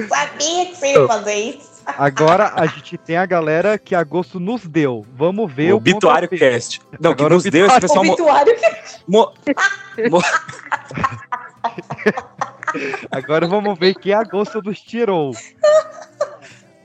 [0.07, 1.77] Sabia que você ia fazer isso.
[1.97, 5.05] Agora a gente tem a galera que agosto nos deu.
[5.15, 6.81] Vamos ver o Obituário Cast.
[6.99, 8.03] Não, Agora que nos deu esse pessoal.
[8.03, 8.53] mo- Obituário.
[9.07, 9.33] mo-
[10.11, 10.21] mo-
[13.09, 15.31] Agora vamos ver quem agosto nos tirou.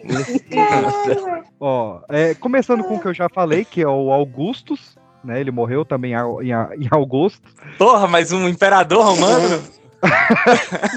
[1.60, 5.40] Ó, é, começando com o que eu já falei, que é o Augustus, né?
[5.40, 7.42] Ele morreu também em, em, em agosto.
[7.78, 9.62] Porra, mas um imperador romano?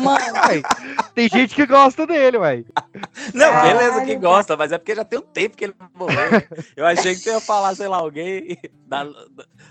[0.02, 0.64] Mano, Uai,
[1.14, 2.64] tem gente que gosta dele, ué.
[3.34, 4.20] Não, Caralho, beleza que cara.
[4.20, 6.42] gosta, mas é porque já tem um tempo que ele morreu.
[6.76, 9.08] Eu achei que você ia falar, sei lá, alguém da-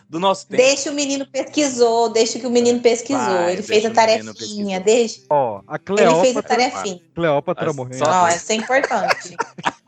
[0.09, 0.63] do nosso tempo.
[0.63, 3.19] deixa o menino pesquisou, deixa que o menino pesquisou.
[3.25, 5.23] Vai, ele fez a tarefinha, deixa.
[5.31, 7.01] Ó, a Ele fez a Cleópatra, tarefinha.
[7.15, 9.37] Cleópatra só- Ó, essa é importante.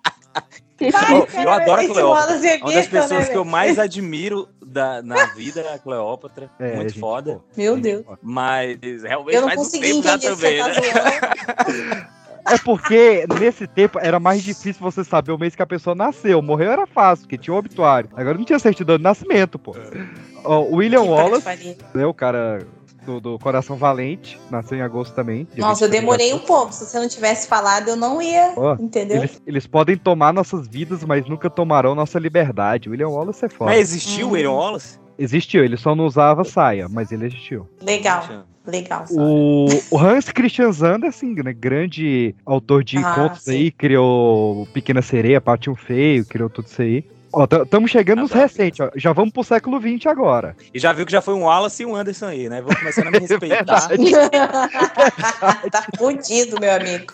[0.79, 2.05] Eu- eu adoro a Cleópatra.
[2.05, 6.51] Uma das Hamilton, pessoas né, que eu mais admiro da, na vida é a Cleópatra.
[6.61, 7.35] É, muito gente, foda.
[7.35, 8.05] pô, Meu gente, Deus.
[8.23, 11.21] Mas realmente Eu não faz um consegui já entender também, você né?
[11.21, 12.17] tá zoando.
[12.49, 16.41] É porque nesse tempo era mais difícil você saber o mês que a pessoa nasceu.
[16.41, 18.09] Morreu era fácil, porque tinha o obituário.
[18.15, 19.75] Agora não tinha certidão de nascimento, pô.
[20.45, 22.65] Ó, o William Que Wallace, né, o cara
[23.07, 25.47] do, do Coração Valente, nasceu em agosto também.
[25.57, 26.73] Nossa, eu 23 de demorei um pouco.
[26.75, 28.53] Se você não tivesse falado, eu não ia.
[28.57, 29.19] Ó, entendeu?
[29.19, 32.91] Eles, eles podem tomar nossas vidas, mas nunca tomarão nossa liberdade.
[32.91, 33.71] William Wallace é foda.
[33.71, 34.31] Mas existiu Hum.
[34.31, 34.99] o William Wallace?
[35.19, 37.67] Existiu, ele só não usava saia, mas ele existiu.
[37.81, 38.23] Legal,
[38.67, 39.05] legal.
[39.11, 43.53] O, o Hans Christian Andersen, né, grande autor de Ah, contos sim.
[43.53, 47.03] aí, criou Pequena Sereia, Patinho Feio, criou tudo isso aí.
[47.39, 48.91] Ó, estamos chegando nos recentes, ó.
[48.97, 50.57] Já vamos pro século XX agora.
[50.73, 52.63] E já viu que já foi um Wallace e um Anderson aí, né?
[52.63, 53.89] Vou começando a me respeitar.
[55.71, 57.13] tá fudido, meu amigo.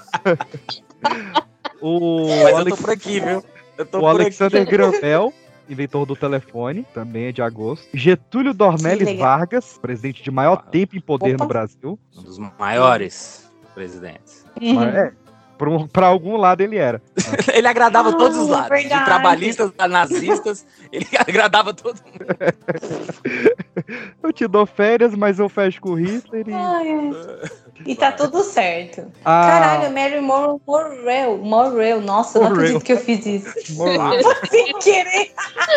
[1.80, 3.44] O, Mas eu tô Alex- por aqui, viu?
[3.76, 5.32] Eu tô o por Alexander Bell,
[5.68, 7.88] inventor do telefone, também é de agosto.
[7.92, 9.18] Getúlio Dornelles.
[9.18, 11.42] Vargas, presidente de maior tempo em poder Opa.
[11.42, 11.98] no Brasil.
[12.16, 14.46] Um dos maiores presidentes.
[14.60, 15.12] Mas, é,
[15.62, 17.00] pra, um- pra algum lado ele era.
[17.54, 18.68] Ele agradava Ah, todos os lados.
[18.68, 19.04] De verdade.
[19.04, 22.26] trabalhistas a nazistas, ele agradava todo mundo.
[24.22, 27.90] Eu te dou férias, mas eu fecho com o Hitler e.
[27.90, 29.10] E tá tudo certo.
[29.24, 31.38] Ah, Caralho, Mary Mor morreu.
[31.38, 32.00] Morreu.
[32.00, 32.76] Nossa, eu não Morreu.
[32.78, 33.74] acredito que eu fiz isso.
[33.76, 34.22] morreu.
[34.22, 35.32] Foi sem querer.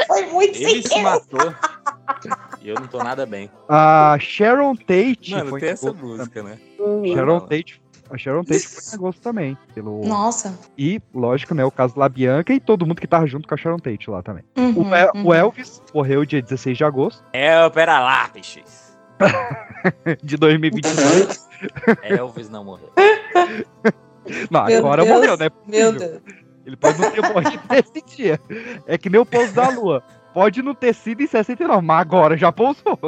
[0.08, 1.02] Foi muito Ele sem se querer.
[1.04, 1.54] matou.
[2.62, 3.50] E eu não tô nada bem.
[3.68, 5.32] A Sharon Tate.
[5.32, 6.58] Mano, foi tem em essa música, né?
[7.14, 7.82] Sharon Tate.
[8.10, 9.58] A Sharon Tate foi em agosto também.
[9.74, 10.02] Pelo...
[10.06, 10.58] Nossa.
[10.78, 11.66] E, lógico, né?
[11.66, 14.22] O caso da Bianca e todo mundo que tava junto com a Sharon Tate lá
[14.22, 14.44] também.
[14.58, 15.26] Uhum, O, El- uhum.
[15.28, 18.96] o Elvis morreu dia 16 de agosto É, pera lá, peixes.
[20.24, 21.48] de 2022.
[22.04, 22.92] Elvis não morreu.
[24.50, 25.50] Não, Meu agora Deus, morreu, né?
[25.68, 26.22] Meu Deus.
[26.66, 28.40] Ele pode não ter morrido nesse dia.
[28.88, 30.04] É que nem o pouso da lua.
[30.34, 33.00] Pode não ter sido em 69, mas agora já pousou.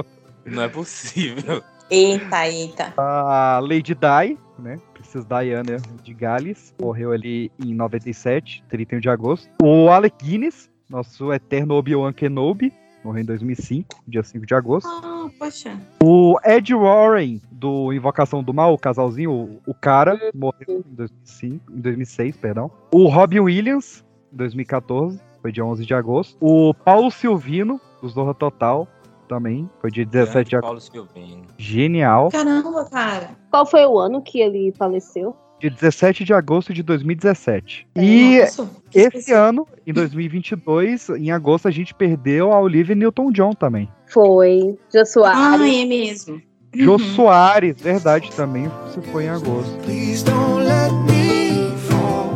[0.45, 1.61] Não é possível.
[1.89, 2.93] Eita, eita.
[2.97, 4.77] A Lady Di, né?
[4.97, 9.49] Princesa Diana de Gales, morreu ali em 97, 31 de agosto.
[9.61, 14.89] O Alec Guinness, nosso eterno Obi-Wan Kenobi, morreu em 2005, dia 5 de agosto.
[14.89, 15.79] Ah, poxa.
[16.03, 21.71] O Ed Warren, do Invocação do Mal, o casalzinho, o, o cara, morreu em 2005,
[21.71, 22.71] em 2006, perdão.
[22.91, 26.37] O Robin Williams, em 2014, foi dia 11 de agosto.
[26.41, 28.87] O Paulo Silvino, do Zorra Total,
[29.27, 30.91] também, foi dia 17 de agosto.
[30.91, 31.43] Paulo Silvino.
[31.57, 32.29] Genial.
[32.31, 33.29] Caramba, cara.
[33.51, 35.35] Qual foi o ano que ele faleceu?
[35.59, 37.87] Dia 17 de agosto de 2017.
[37.95, 43.89] E Nossa, esse ano, em 2022, em agosto, a gente perdeu a Olivia Newton-John também.
[44.05, 44.77] Foi.
[44.93, 45.39] Jô Soares.
[45.39, 46.41] Ah, é mesmo.
[46.75, 46.99] Jô Uhum.
[46.99, 49.75] Soares, verdade, também se foi em agosto.
[49.83, 52.29] Please don't let me fall.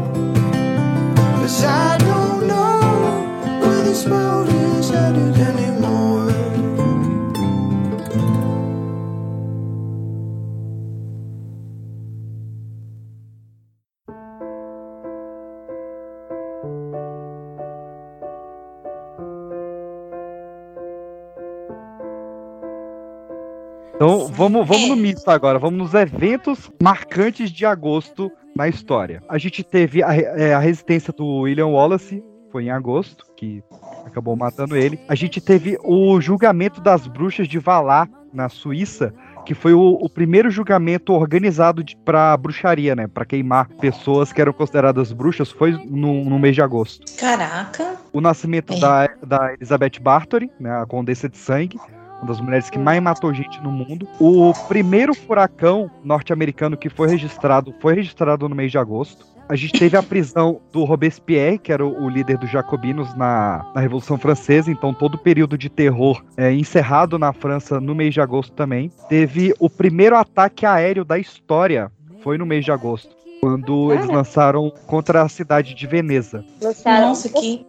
[23.96, 24.88] Então, vamos, vamos É.
[24.90, 29.22] no misto agora, vamos nos eventos marcantes de agosto na história.
[29.30, 33.64] A gente teve a, é, a resistência do William Wallace, foi em agosto, que
[34.06, 35.00] acabou matando ele.
[35.08, 39.14] A gente teve o julgamento das bruxas de Valar, na Suíça,
[39.46, 43.08] que foi o, o primeiro julgamento organizado pra bruxaria, né?
[43.08, 47.04] Pra queimar pessoas que eram consideradas bruxas, foi no, no mês de agosto.
[47.18, 47.96] Caraca.
[48.14, 48.80] O nascimento É.
[48.80, 51.78] da, da Elizabeth Bathory, né, a Condessa de Sangue,
[52.22, 54.08] uma das mulheres que mais matou gente no mundo.
[54.20, 59.26] O primeiro furacão norte-americano que foi registrado foi registrado no mês de agosto.
[59.50, 63.82] A gente teve a prisão do Robespierre, que era o, líder dos jacobinos na, na
[63.82, 68.22] Revolução Francesa, então todo o período de terror é encerrado na França no mês de
[68.22, 68.90] agosto também.
[69.10, 73.21] Teve o primeiro ataque aéreo da história, foi no mês de agosto.
[73.42, 76.46] Quando eles lançaram contra a cidade de Veneza.
[76.62, 77.66] Lançaram Nossa, que.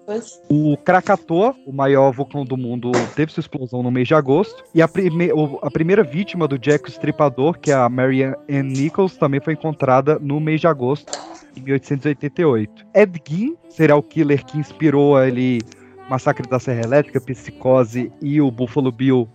[0.50, 4.62] O Krakatoa, o maior vulcão do mundo, teve sua explosão no mês de agosto.
[4.74, 5.30] E a, prime
[5.62, 9.54] a primeira vítima do Jack o Estripador, que é a Mary Ann Nichols, também foi
[9.54, 11.10] encontrada no mês de agosto,
[11.56, 12.86] em 1888.
[12.94, 15.60] Ed Gein, serial killer que inspirou ele
[16.10, 19.26] Massacre da Serra Elétrica, Psicose e o Buffalo Bill,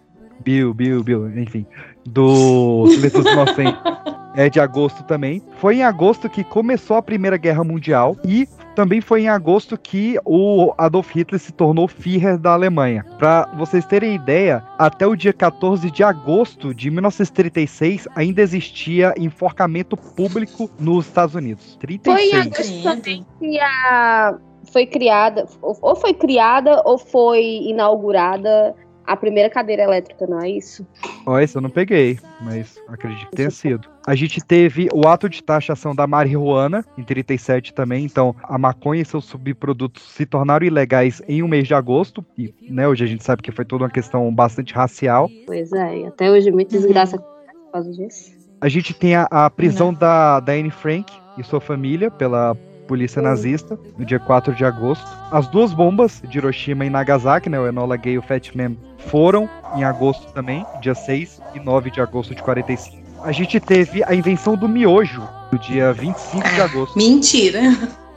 [0.43, 1.65] Bill, Bill, Bill, enfim,
[2.05, 3.81] do Silêncio dos Inocentes
[4.37, 5.41] é de agosto também.
[5.57, 10.19] Foi em agosto que começou a Primeira Guerra Mundial e também foi em agosto que
[10.23, 13.03] o Adolf Hitler se tornou Führer da Alemanha.
[13.17, 19.97] Para vocês terem ideia, até o dia 14 de agosto de 1936 ainda existia enforcamento
[19.97, 21.75] público nos Estados Unidos.
[21.81, 22.15] 36.
[22.15, 24.37] Foi em agosto também que a
[24.71, 28.75] foi criada, ou foi criada ou foi inaugurada
[29.07, 30.85] a primeira cadeira elétrica, não é isso?
[31.25, 33.87] Ó, esse eu não peguei, mas acredito que tenha sido.
[34.05, 39.01] A gente teve o ato de taxação da marihuana em 37 também, então a maconha
[39.01, 43.07] e seus subprodutos se tornaram ilegais em um mês de agosto, e né, hoje a
[43.07, 45.29] gente sabe que foi toda uma questão bastante racial.
[45.45, 48.35] Pois é, e até hoje muita desgraça por causa disso.
[48.59, 53.21] A gente tem a, a prisão da, da Anne Frank e sua família pela polícia
[53.21, 55.05] nazista, no dia 4 de agosto.
[55.31, 58.75] As duas bombas de Hiroshima e Nagasaki, né, o Enola Gay e o Fat Man,
[58.97, 62.97] foram em agosto também, dia 6 e 9 de agosto de 45.
[63.23, 66.97] A gente teve a invenção do miojo, no dia 25 de agosto.
[66.97, 67.61] Mentira!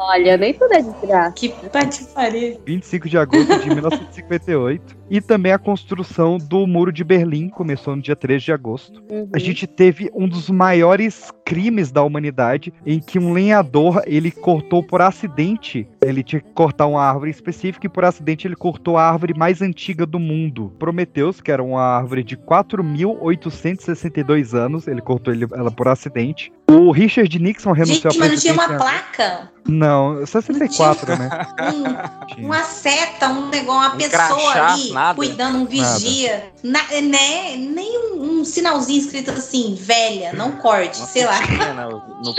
[0.02, 1.32] Olha, nem tudo é de graça.
[1.32, 2.58] Que patifaria.
[2.64, 4.96] 25 de agosto de 1958.
[5.10, 9.02] e também a construção do Muro de Berlim começou no dia 3 de agosto.
[9.10, 9.28] Uhum.
[9.34, 14.82] A gente teve um dos maiores crimes da humanidade em que um lenhador, ele cortou
[14.82, 19.10] por acidente, ele tinha que cortar uma árvore específica e por acidente ele cortou a
[19.10, 20.72] árvore mais antiga do mundo.
[20.78, 26.50] Prometeus, que era uma árvore de 4.862 anos, ele cortou ela por acidente.
[26.70, 29.50] O Richard Nixon renunciou Gente, mas não tinha uma placa?
[29.66, 31.28] Não, 64, né?
[32.40, 35.14] Um, uma seta, um negócio, uma um pessoa crachá, ali nada.
[35.14, 36.44] cuidando, um vigia.
[36.62, 37.56] Na, né?
[37.56, 41.38] Nem um, um, sinalzinho escrito assim, velha, não corte, sei lá.
[41.74, 42.34] No, no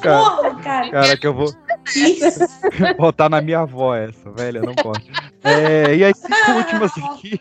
[0.00, 0.90] Porra, cara.
[0.90, 1.52] Cara, que eu vou.
[2.96, 5.10] Botar na minha avó essa, velha, não corte.
[5.44, 7.40] É, e as cinco últimas aqui.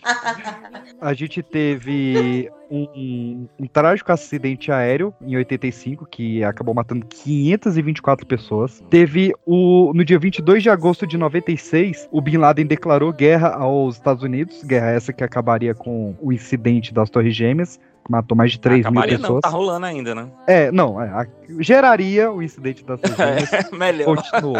[0.99, 8.83] A gente teve um, um, trágico acidente aéreo em 85, que acabou matando 524 pessoas.
[8.89, 9.91] Teve o.
[9.93, 14.63] No dia 22 de agosto de 96, o Bin Laden declarou guerra aos Estados Unidos.
[14.63, 19.01] Guerra essa que acabaria com o incidente das Torres Gêmeas matou mais de 3 mil
[19.01, 19.29] pessoas.
[19.29, 20.27] Não, tá rolando ainda, né?
[20.47, 21.27] É, não, é, a,
[21.59, 23.53] geraria o incidente das Gêmeas.
[23.53, 24.15] é, melhor.
[24.15, 24.57] Continuou.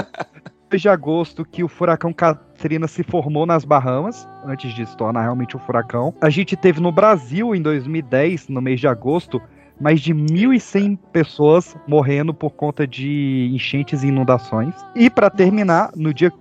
[0.72, 5.58] de agosto que o furacão Katrina se formou nas Bahamas, antes de se tornar realmente
[5.58, 6.14] um furacão.
[6.22, 9.42] A gente teve no Brasil, em 2010, no mês de agosto,
[9.82, 14.76] mais de 1.100 pessoas morrendo por conta de enchentes e inundações.
[14.96, 16.32] E para terminar, no dia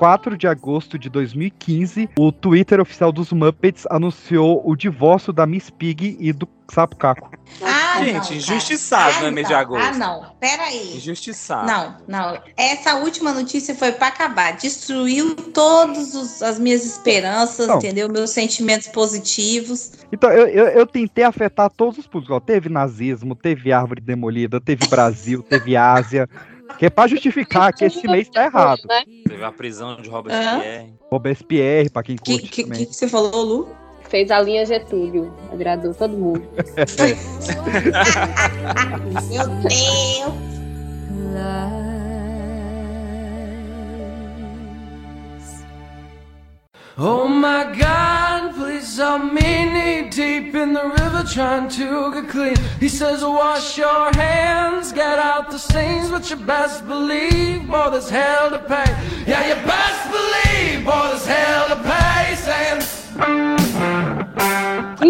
[0.00, 5.68] 4 de agosto de 2015, o Twitter oficial dos Muppets anunciou o divórcio da Miss
[5.68, 7.30] Pig e do Sapo Caco.
[7.60, 9.84] Ah, Gente, não, injustiçado, ah, não é mês de agosto.
[9.84, 10.24] Ah, não.
[10.40, 10.96] Peraí.
[10.96, 11.66] Injustiçado.
[11.66, 12.42] Não, não.
[12.56, 14.56] Essa última notícia foi para acabar.
[14.56, 17.76] Destruiu todas as minhas esperanças, não.
[17.76, 18.08] entendeu?
[18.08, 19.92] Meus sentimentos positivos.
[20.10, 22.40] Então, eu, eu, eu, tentei afetar todos os públicos.
[22.46, 26.26] Teve nazismo, teve árvore demolida, teve Brasil, teve Ásia.
[26.78, 28.82] Que é pra justificar que esse mês tá errado.
[28.88, 29.02] Né?
[29.28, 30.84] Teve a prisão de Robespierre.
[30.84, 30.98] Uhum.
[31.10, 33.68] Robespierre, pra quem curte que, que, que você falou, Lu?
[34.08, 35.32] Fez a linha Getúlio.
[35.52, 36.42] Agradou todo mundo.
[39.30, 40.50] Meu Deus!
[46.98, 48.19] Oh my God,
[49.00, 52.56] me knee deep in the river trying to get clean.
[52.78, 58.10] He says, wash your hands, get out the stains, but you best believe, boy, there's
[58.10, 58.90] hell to pay.
[59.26, 62.34] Yeah, you best believe, boy, there's hell to pay.
[62.36, 62.79] Saying,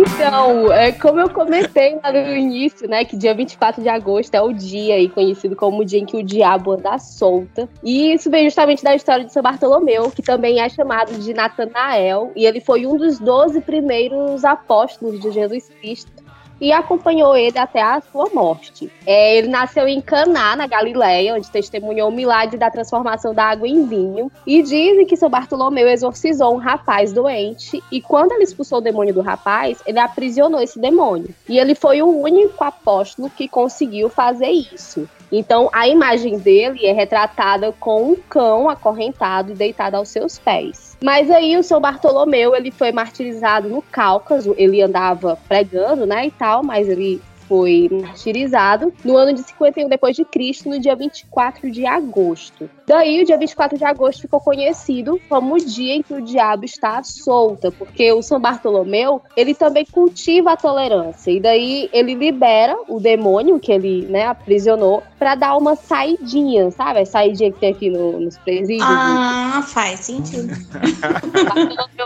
[0.00, 4.40] Então, é, como eu comentei lá no início, né, que dia 24 de agosto é
[4.40, 7.68] o dia aí conhecido como o dia em que o diabo anda solta.
[7.82, 12.32] E isso vem justamente da história de São Bartolomeu, que também é chamado de Natanael,
[12.34, 16.19] e ele foi um dos doze primeiros apóstolos de Jesus Cristo
[16.60, 18.90] e acompanhou ele até a sua morte.
[19.06, 23.66] É, ele nasceu em Caná, na Galileia, onde testemunhou o milagre da transformação da água
[23.66, 24.30] em vinho.
[24.46, 29.14] E dizem que São Bartolomeu exorcizou um rapaz doente e quando ele expulsou o demônio
[29.14, 31.34] do rapaz, ele aprisionou esse demônio.
[31.48, 35.08] E ele foi o único apóstolo que conseguiu fazer isso.
[35.32, 40.89] Então, a imagem dele é retratada com um cão acorrentado e deitado aos seus pés.
[41.02, 46.30] Mas aí o São Bartolomeu, ele foi martirizado no Cáucaso, ele andava pregando, né, e
[46.30, 51.68] tal, mas ele foi martirizado no ano de 51 depois de Cristo, no dia 24
[51.68, 52.70] de agosto.
[52.86, 56.64] Daí, o dia 24 de agosto ficou conhecido como o dia em que o diabo
[56.64, 62.76] está solta, porque o São Bartolomeu, ele também cultiva a tolerância, e daí ele libera
[62.86, 67.00] o demônio que ele, né, aprisionou para dar uma saidinha, sabe?
[67.00, 68.88] A saidinha que tem aqui no, nos presídios.
[68.88, 70.48] Ah, faz sentido.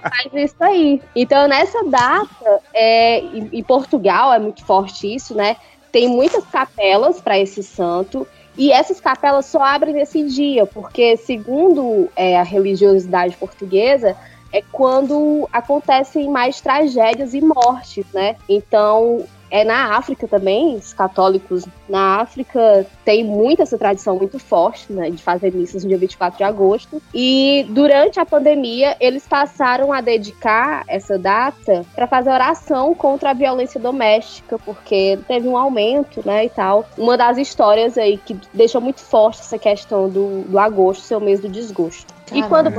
[0.03, 1.01] Faz isso aí.
[1.15, 5.57] Então, nessa data, é, em, em Portugal é muito forte isso, né?
[5.93, 8.27] Tem muitas capelas para esse santo.
[8.59, 14.17] E essas capelas só abrem nesse dia, porque, segundo é, a religiosidade portuguesa,
[14.53, 18.35] é quando acontecem mais tragédias e mortes, né?
[18.49, 19.25] Então,
[19.55, 25.11] é na África também, os católicos na África têm muito essa tradição muito forte, né,
[25.11, 27.01] de fazer missas no dia 24 de agosto.
[27.15, 33.33] E durante a pandemia, eles passaram a dedicar essa data para fazer oração contra a
[33.33, 36.85] violência doméstica, porque teve um aumento, né, e tal.
[36.99, 41.21] Uma das histórias aí que deixou muito forte essa questão do, do agosto ser o
[41.21, 42.14] mês do desgosto.
[42.39, 42.73] E quando,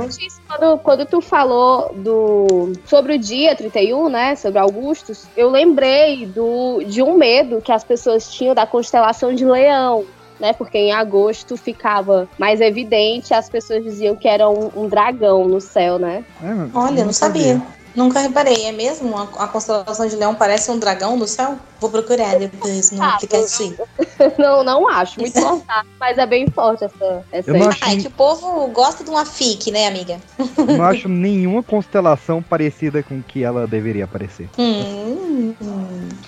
[0.46, 4.36] quando, quando tu falou do, sobre o dia 31, né?
[4.36, 9.44] Sobre Augustus, eu lembrei do, de um medo que as pessoas tinham da constelação de
[9.44, 10.04] leão.
[10.38, 15.48] Né, porque em agosto ficava mais evidente, as pessoas diziam que era um, um dragão
[15.48, 16.22] no céu, né?
[16.42, 17.58] É, Olha, não sabia.
[17.96, 19.16] Nunca reparei, é mesmo?
[19.16, 21.56] A, a, constelação de leão parece um dragão no céu?
[21.80, 23.88] Vou procurar depois no aplicativo.
[24.38, 25.64] não, não acho muito forte,
[25.98, 27.24] mas é bem forte essa.
[27.32, 27.78] essa Eu não acho...
[27.82, 30.18] Ai, que o povo gosta de uma fique, né, amiga?
[30.58, 34.48] não acho nenhuma constelação parecida com que ela deveria aparecer.
[34.58, 35.54] Hum.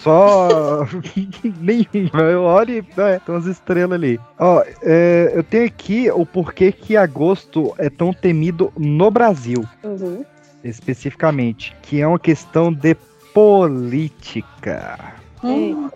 [0.02, 0.86] Só
[1.60, 2.22] nenhuma.
[2.30, 4.18] Eu olho e é, tem umas estrelas ali.
[4.38, 9.62] Ó, é, eu tenho aqui o porquê que agosto é tão temido no Brasil.
[9.84, 10.24] Uhum
[10.64, 12.94] especificamente, que é uma questão de
[13.32, 15.14] política.
[15.42, 15.88] Hum.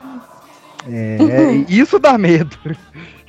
[0.88, 1.16] É,
[1.68, 2.56] isso dá medo.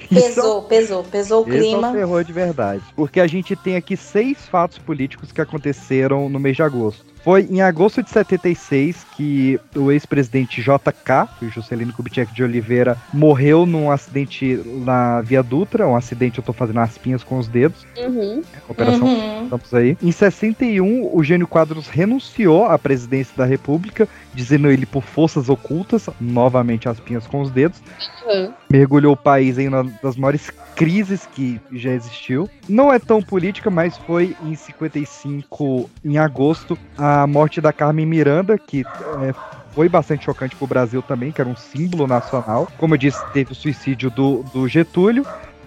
[0.10, 1.88] Pesou, isso, pesou, pesou o clima.
[1.88, 2.84] é um terror de verdade.
[2.96, 7.14] Porque a gente tem aqui seis fatos políticos que aconteceram no mês de agosto.
[7.24, 13.66] Foi em agosto de 76 que o ex-presidente JK, o Juscelino Kubitschek de Oliveira, morreu
[13.66, 17.88] num acidente na Via Dutra, um acidente eu tô fazendo aspinhas com os dedos.
[17.98, 18.44] Uhum.
[18.68, 19.44] Operação uhum.
[19.46, 19.98] estamos aí.
[20.04, 26.10] Em 61, o Gênio Quadros renunciou à presidência da República, dizendo ele por forças ocultas,
[26.20, 27.82] novamente aspinhas com os dedos.
[28.26, 28.52] Uhum.
[28.70, 29.70] Mergulhou o país em
[30.02, 32.50] das maiores crises que já existiu.
[32.68, 38.58] Não é tão política, mas foi em 55, em agosto, a morte da Carmen Miranda,
[38.58, 38.82] que
[39.22, 39.34] é,
[39.74, 42.68] foi bastante chocante para o Brasil também, que era um símbolo nacional.
[42.78, 45.26] Como eu disse, teve o suicídio do, do Getúlio.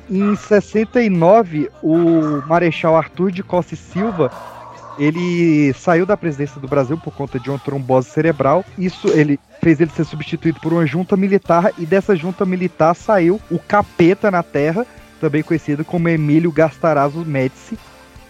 [0.08, 4.30] Em 69, o Marechal Arthur de Costa e Silva
[4.98, 8.64] ele saiu da presidência do Brasil por conta de uma trombose cerebral.
[8.78, 13.40] Isso ele fez ele ser substituído por uma junta militar e dessa junta militar saiu
[13.50, 14.86] o capeta na Terra,
[15.20, 17.78] também conhecido como Emílio Gastarazzo Médici.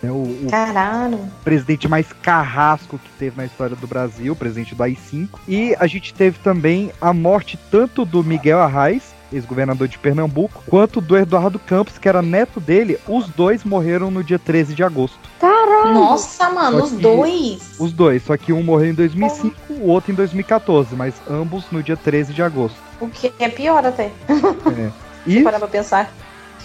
[0.02, 5.28] Né, o, o presidente mais carrasco que teve na história do Brasil, presidente do AI-5.
[5.48, 11.00] E a gente teve também a morte tanto do Miguel Arraes, ex-governador de Pernambuco, quanto
[11.00, 12.98] do Eduardo Campos, que era neto dele.
[13.06, 15.18] Os dois morreram no dia 13 de agosto.
[15.40, 15.94] Caralho!
[15.94, 17.76] Nossa, mano, os dois!
[17.78, 19.72] Os dois, só que um morreu em 2005, oh.
[19.74, 22.76] o outro em 2014, mas ambos no dia 13 de agosto.
[23.00, 24.10] O que é pior até.
[24.28, 24.90] É.
[25.26, 26.08] E parar pra pensar.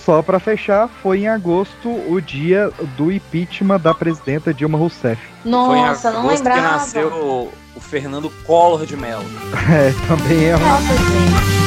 [0.05, 5.21] Só para fechar, foi em agosto o dia do impeachment da presidenta Dilma Rousseff.
[5.45, 6.59] Nossa, não lembrava.
[6.59, 9.25] que nasceu o, o Fernando Collor de Mello.
[9.71, 10.57] É, também é.
[10.57, 11.60] Nossa, gente.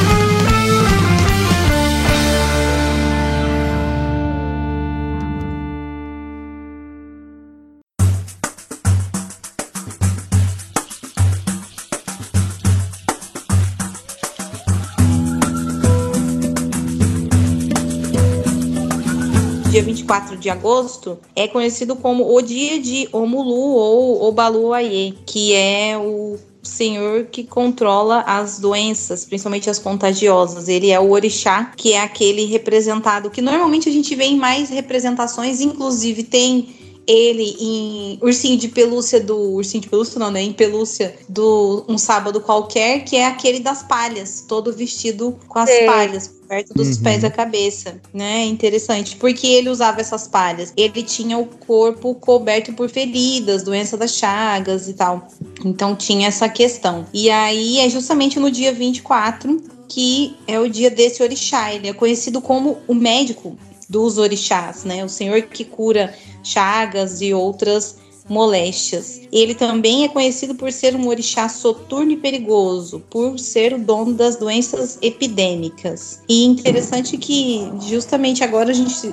[20.05, 25.97] 24 de agosto, é conhecido como o dia de Omulu ou Obalu Aie, que é
[25.99, 30.69] o senhor que controla as doenças, principalmente as contagiosas.
[30.69, 34.69] Ele é o orixá, que é aquele representado que normalmente a gente vê em mais
[34.69, 36.75] representações, inclusive tem
[37.07, 39.37] ele em Ursinho de Pelúcia do.
[39.37, 40.41] Ursinho de Pelúcia não, né?
[40.41, 45.69] Em Pelúcia do Um Sábado Qualquer, que é aquele das palhas, todo vestido com as
[45.69, 45.87] Sim.
[45.87, 46.31] palhas.
[46.55, 47.03] Perto dos Uhum.
[47.03, 48.45] pés à cabeça, né?
[48.45, 49.17] Interessante.
[49.17, 50.73] Porque ele usava essas palhas.
[50.77, 55.27] Ele tinha o corpo coberto por feridas, doença das chagas e tal.
[55.65, 57.07] Então tinha essa questão.
[57.13, 61.75] E aí é justamente no dia 24 que é o dia desse orixá.
[61.75, 65.05] Ele é conhecido como o médico dos orixás, né?
[65.05, 67.97] O senhor que cura chagas e outras
[68.29, 69.21] moléstias.
[69.33, 74.15] Ele também é conhecido por ser um orixá soturno e perigoso, por ser o dono
[74.15, 76.21] das doenças epidêmicas.
[76.29, 79.13] E interessante que justamente agora a gente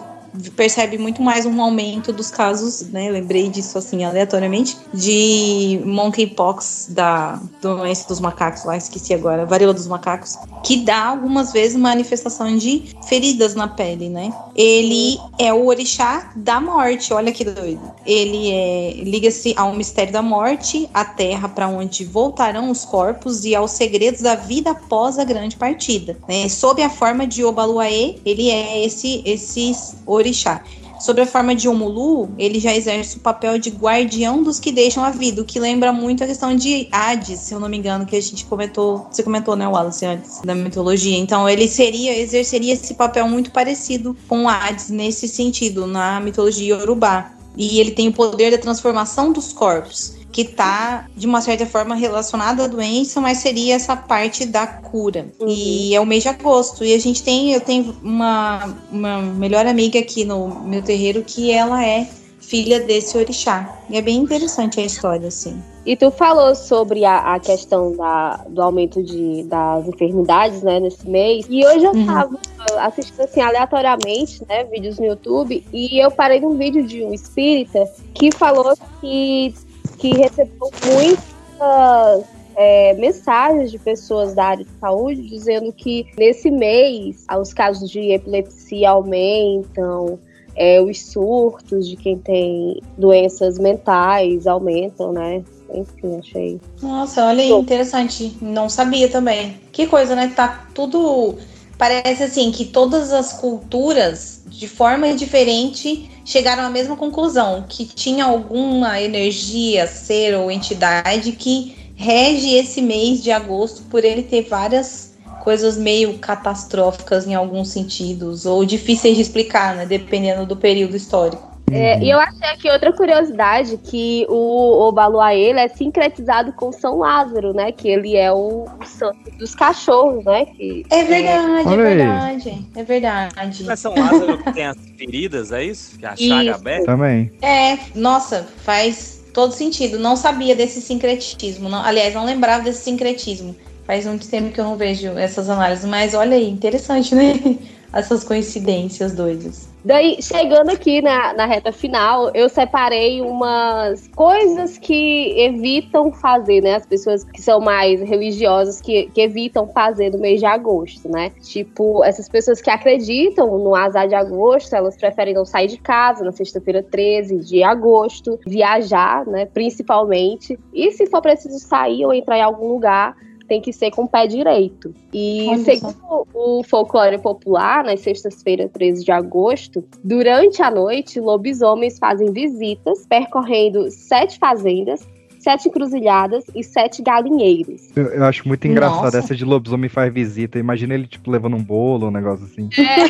[0.55, 3.09] percebe muito mais um aumento dos casos, né?
[3.09, 9.87] Lembrei disso assim aleatoriamente, de monkeypox da doença dos macacos lá, esqueci agora, varíola dos
[9.87, 14.33] macacos, que dá algumas vezes manifestação de feridas na pele, né?
[14.55, 17.81] Ele é o orixá da morte, olha que doido.
[18.05, 23.55] Ele é liga-se ao mistério da morte, à terra para onde voltarão os corpos e
[23.55, 26.17] aos segredos da vida após a grande partida.
[26.27, 26.47] Né?
[26.49, 29.75] Sob a forma de Obaluaê, ele é esse esse
[30.21, 30.63] orixá.
[31.01, 35.03] Sobre a forma de Omulu, ele já exerce o papel de guardião dos que deixam
[35.03, 38.05] a vida, o que lembra muito a questão de Hades, se eu não me engano,
[38.05, 41.17] que a gente comentou, você comentou, né, Wallace, antes da mitologia.
[41.17, 47.31] Então, ele seria, exerceria esse papel muito parecido com Hades nesse sentido, na mitologia Yorubá.
[47.57, 51.93] E ele tem o poder da transformação dos corpos que está de uma certa forma
[51.93, 55.27] relacionada à doença, mas seria essa parte da cura.
[55.39, 55.47] Uhum.
[55.49, 56.85] E é o mês de agosto.
[56.85, 61.51] E a gente tem, eu tenho uma, uma melhor amiga aqui no meu terreiro que
[61.51, 62.07] ela é
[62.51, 63.79] filha desse orixá.
[63.89, 65.63] E é bem interessante a história, assim.
[65.85, 71.09] E tu falou sobre a, a questão da, do aumento de, das enfermidades, né, nesse
[71.09, 71.45] mês.
[71.49, 72.05] E hoje eu uhum.
[72.05, 72.39] tava
[72.79, 75.65] assistindo, assim, aleatoriamente, né, vídeos no YouTube.
[75.71, 79.55] E eu parei num vídeo de um espírita que falou que
[79.97, 82.25] que recebeu muitas
[82.55, 88.11] é, mensagens de pessoas da área de saúde dizendo que nesse mês os casos de
[88.11, 90.19] epilepsia aumentam,
[90.55, 95.43] é, os surtos de quem tem doenças mentais aumentam, né?
[95.73, 96.59] Enfim, achei.
[96.81, 98.37] Nossa, olha aí, interessante.
[98.41, 99.55] Não sabia também.
[99.71, 100.31] Que coisa, né?
[100.35, 101.35] Tá tudo.
[101.77, 108.25] Parece assim que todas as culturas, de forma diferente, chegaram à mesma conclusão, que tinha
[108.25, 115.10] alguma energia, ser ou entidade que rege esse mês de agosto por ele ter várias
[115.43, 121.51] coisas meio catastróficas em alguns sentidos, ou difíceis de explicar, né, dependendo do período histórico.
[121.73, 127.53] É, e eu achei aqui outra curiosidade, que o Obaluaê é sincretizado com São Lázaro,
[127.53, 127.71] né?
[127.71, 130.45] Que ele é o, o santo dos cachorros, né?
[130.45, 132.67] Que, é verdade, é, é verdade.
[132.75, 133.63] É verdade.
[133.63, 135.97] Mas São Lázaro que tem as feridas, é isso?
[135.97, 136.85] Que é a chaga aberta?
[136.85, 137.31] Também.
[137.41, 139.97] É, nossa, faz todo sentido.
[139.97, 141.69] Não sabia desse sincretismo.
[141.69, 143.55] Não, aliás, não lembrava desse sincretismo.
[143.91, 147.33] Faz muito tempo que eu não vejo essas análises, mas olha aí, interessante, né?
[147.91, 149.67] Essas coincidências doidas.
[149.83, 156.75] Daí, chegando aqui na, na reta final, eu separei umas coisas que evitam fazer, né?
[156.75, 161.31] As pessoas que são mais religiosas, que, que evitam fazer no mês de agosto, né?
[161.41, 166.23] Tipo, essas pessoas que acreditam no azar de agosto, elas preferem não sair de casa
[166.23, 169.47] na sexta-feira 13 de agosto, viajar, né?
[169.47, 170.57] Principalmente.
[170.73, 173.17] E se for preciso sair ou entrar em algum lugar,
[173.51, 174.95] tem que ser com o pé direito.
[175.11, 176.23] E Olha segundo só.
[176.33, 183.91] o folclore popular, nas sextas-feiras, 13 de agosto, durante a noite, lobisomens fazem visitas percorrendo
[183.91, 185.05] sete fazendas
[185.37, 187.89] sete encruzilhadas e sete galinheiros.
[187.95, 189.17] Eu, eu acho muito engraçado Nossa.
[189.17, 190.59] essa de lobisomem faz visita.
[190.59, 192.69] Imagina ele, tipo, levando um bolo, um negócio assim.
[192.79, 193.09] É.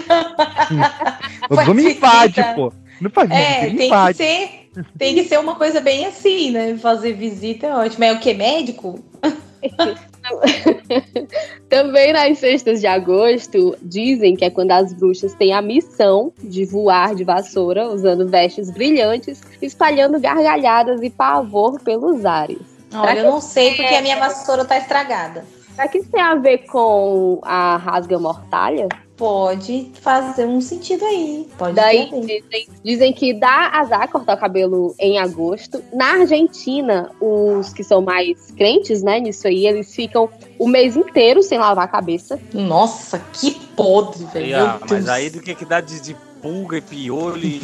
[1.54, 2.72] lobisomem invade, pô.
[3.02, 4.18] Não faz é, visita, tem invade.
[4.18, 4.50] que ser.
[4.98, 6.78] Tem que ser uma coisa bem assim, né?
[6.78, 8.06] Fazer visita é ótimo.
[8.06, 8.34] É o que?
[8.34, 8.98] Médico?
[11.70, 16.66] Também nas sextas de agosto, dizem que é quando as bruxas têm a missão de
[16.66, 22.60] voar de vassoura usando vestes brilhantes, espalhando gargalhadas e pavor pelos ares.
[22.94, 25.46] Olha, eu não sei porque a minha vassoura tá estragada.
[25.76, 28.90] Será que isso tem a ver com a rasga mortalha?
[29.22, 31.48] Pode fazer um sentido aí.
[31.56, 35.84] Pode Daí dizem, dizem, que dá azar cortar o cabelo em agosto.
[35.94, 41.44] Na Argentina, os que são mais crentes, né, nisso aí, eles ficam o mês inteiro
[41.44, 42.40] sem lavar a cabeça.
[42.52, 44.80] Nossa, que podre, velho.
[44.90, 47.62] mas aí do que que dá de, de pulga e piolho e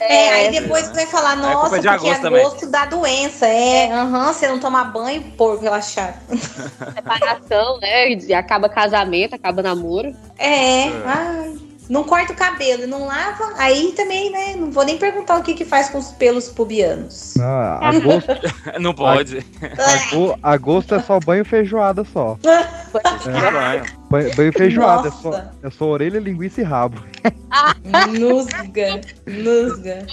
[0.00, 3.46] é, aí depois você vai falar, nossa, é porque agosto, agosto dá doença.
[3.46, 6.16] É, aham, uhum, você não toma banho, porco relaxado.
[6.94, 8.12] Separação, né?
[8.12, 10.14] E acaba casamento, acaba namoro.
[10.38, 11.02] É, é.
[11.04, 11.68] ai.
[11.88, 14.56] Não corta o cabelo, não lava, aí também, né?
[14.56, 17.34] Não vou nem perguntar o que que faz com os pelos pubianos.
[17.38, 18.28] Ah, agosto...
[18.78, 19.38] não pode.
[19.62, 22.36] Agosto, agosto é só banho e feijoada só.
[22.44, 23.50] é.
[23.50, 23.97] banho.
[24.10, 25.32] Banho, banho feijoada, é só,
[25.62, 27.02] é só orelha, linguiça e rabo.
[28.08, 30.06] Nusga, nusga.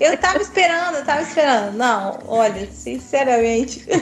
[0.00, 1.74] Eu tava esperando, eu tava esperando.
[1.76, 3.84] Não, olha, sinceramente.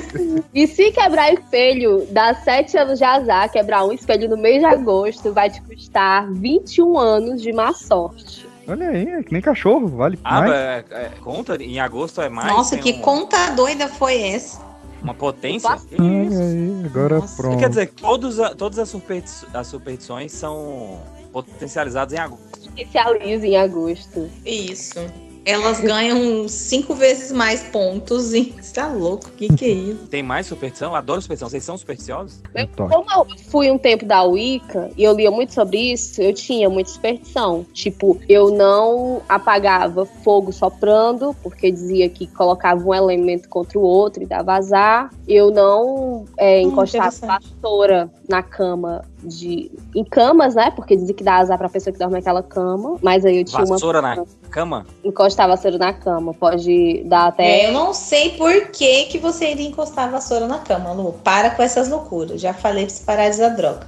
[0.54, 4.66] E se quebrar espelho, dá sete anos de azar, quebrar um espelho no mês de
[4.66, 8.46] agosto vai te custar 21 anos de má sorte.
[8.68, 10.52] Olha aí, é que nem cachorro, vale Ah, mais.
[10.52, 12.52] é, é, conta, em agosto é mais.
[12.52, 14.60] Nossa, que um- conta doida foi essa?
[15.02, 15.76] Uma potência?
[15.88, 16.40] Que Olha isso?
[16.40, 17.36] aí, agora Nossa.
[17.42, 17.58] pronto.
[17.58, 21.00] Quer dizer, que todos a- todas as, superti- as superstições são
[21.32, 22.48] potencializadas em agosto.
[22.76, 24.30] Especializa em agosto.
[24.44, 24.98] Isso.
[25.44, 28.32] Elas ganham cinco vezes mais pontos.
[28.34, 28.54] E...
[28.60, 29.28] Você tá louco?
[29.28, 30.06] O que, que é isso?
[30.06, 30.90] Tem mais superstição?
[30.90, 31.48] Eu adoro superstição.
[31.48, 32.40] Vocês são supersticiosos?
[32.54, 36.32] Eu- como eu fui um tempo da Wicca e eu lia muito sobre isso, eu
[36.34, 37.64] tinha muita superstição.
[37.72, 44.22] Tipo, eu não apagava fogo soprando, porque dizia que colocava um elemento contra o outro
[44.22, 45.10] e dava azar.
[45.26, 47.44] Eu não é, Hum, encostava interessante.
[47.60, 49.70] vassoura na cama de.
[49.94, 50.70] Em camas, né?
[50.70, 52.96] Porque dizia que dá azar pra pessoa que dorme naquela cama.
[53.02, 54.14] Mas aí eu tinha Vassoura uma.
[54.14, 54.86] na cama?
[55.04, 56.34] Encostar a vassoura na cama.
[56.34, 57.62] Pode dar até.
[57.62, 61.12] É, eu não sei por que, que você iria encostar a vassoura na cama, Lu.
[61.24, 62.40] Para com essas loucuras.
[62.40, 63.86] Já falei pra você parar de usar droga.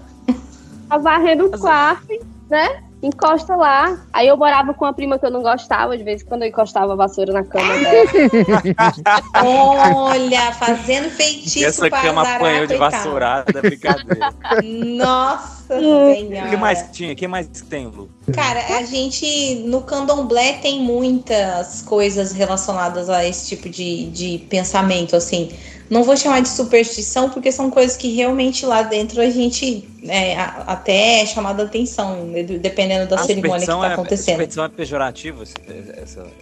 [0.89, 2.07] Tá varrendo o quarto,
[2.49, 2.83] né?
[3.03, 3.99] Encosta lá.
[4.13, 6.49] Aí eu morava com uma prima que eu não gostava, de vez em quando eu
[6.49, 8.09] encostava a vassoura na cama dela.
[9.45, 14.33] Olha, fazendo feitiço Essa para cama azarar, apanhou de vassourada, é brincadeira.
[14.63, 16.49] Nossa O senhora.
[16.49, 17.13] que mais que tinha?
[17.13, 18.09] O que mais que tem, Lu?
[18.33, 25.17] Cara, a gente no candomblé tem muitas coisas relacionadas a esse tipo de, de pensamento,
[25.17, 25.51] assim.
[25.93, 30.35] Não vou chamar de superstição, porque são coisas que realmente lá dentro a gente é,
[30.67, 34.35] até é chamada atenção, né, dependendo da A cerimônia que superstição tá é, acontecendo.
[34.37, 35.55] superstição é pejorativo, esse-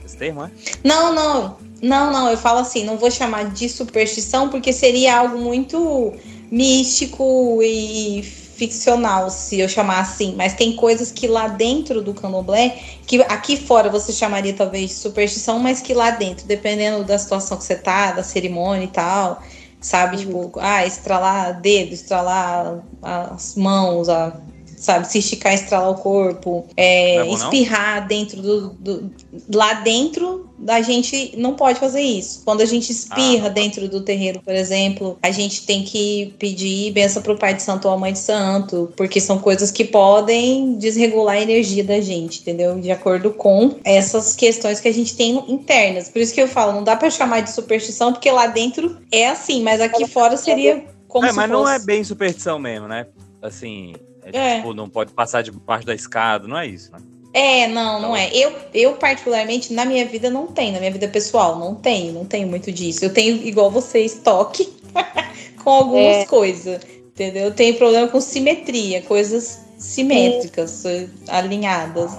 [0.05, 0.51] esse termo, é?
[0.85, 2.31] Não, não, não, não.
[2.31, 6.13] Eu falo assim, não vou chamar de superstição porque seria algo muito
[6.49, 8.23] místico e
[8.61, 10.35] ficcional, se eu chamar assim.
[10.37, 14.97] Mas tem coisas que lá dentro do candomblé, que aqui fora você chamaria talvez de
[14.97, 19.43] superstição, mas que lá dentro, dependendo da situação que você tá, da cerimônia e tal,
[19.81, 20.19] sabe?
[20.19, 24.37] Tipo, ah, estralar dedo, estralar as mãos, a,
[24.81, 25.07] sabe?
[25.07, 27.45] Se esticar, estralar o corpo, é, Não é bom, não?
[27.45, 29.11] espirrar dentro do, do-
[29.55, 32.43] Lá dentro, a gente não pode fazer isso.
[32.45, 33.51] Quando a gente espirra Ah.
[33.51, 37.87] dentro do terreiro, por exemplo, a gente tem que pedir benção pro pai de santo
[37.89, 42.41] ou a mãe de santo, porque são coisas que podem desregular a energia da gente,
[42.41, 42.79] entendeu?
[42.81, 46.09] De acordo com essas questões que a gente tem internas.
[46.09, 49.29] Por isso que eu falo, não dá pra chamar de superstição, porque lá dentro é
[49.29, 51.63] assim, mas aqui fora seria como é, se mas fosse...
[51.63, 53.07] não é bem superstição mesmo, né?
[53.43, 53.95] Assim,
[54.33, 54.57] é, É.
[54.57, 56.99] tipo, não pode passar debaixo da escada, não é isso, né?
[57.33, 58.29] É, não, não é.
[58.35, 60.73] Eu, eu, particularmente, na minha vida, não tenho.
[60.73, 62.13] Na minha vida pessoal, não tenho.
[62.13, 63.05] Não tenho muito disso.
[63.05, 64.69] Eu tenho, igual vocês, toque
[65.63, 66.25] com algumas É.
[66.27, 66.83] coisas.
[67.07, 67.45] Entendeu?
[67.45, 72.11] Eu tenho problema com simetria, coisas simétricas, eh, alinhadas.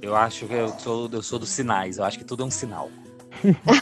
[0.00, 2.50] Eu acho que eu sou, eu sou dos sinais, eu acho que tudo é um
[2.50, 2.88] sinal.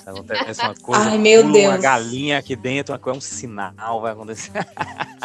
[0.06, 1.82] Acontece uma coisa, Ai, meu pula uma Deus.
[1.82, 4.52] galinha aqui dentro, uma coisa, é um sinal, vai acontecer.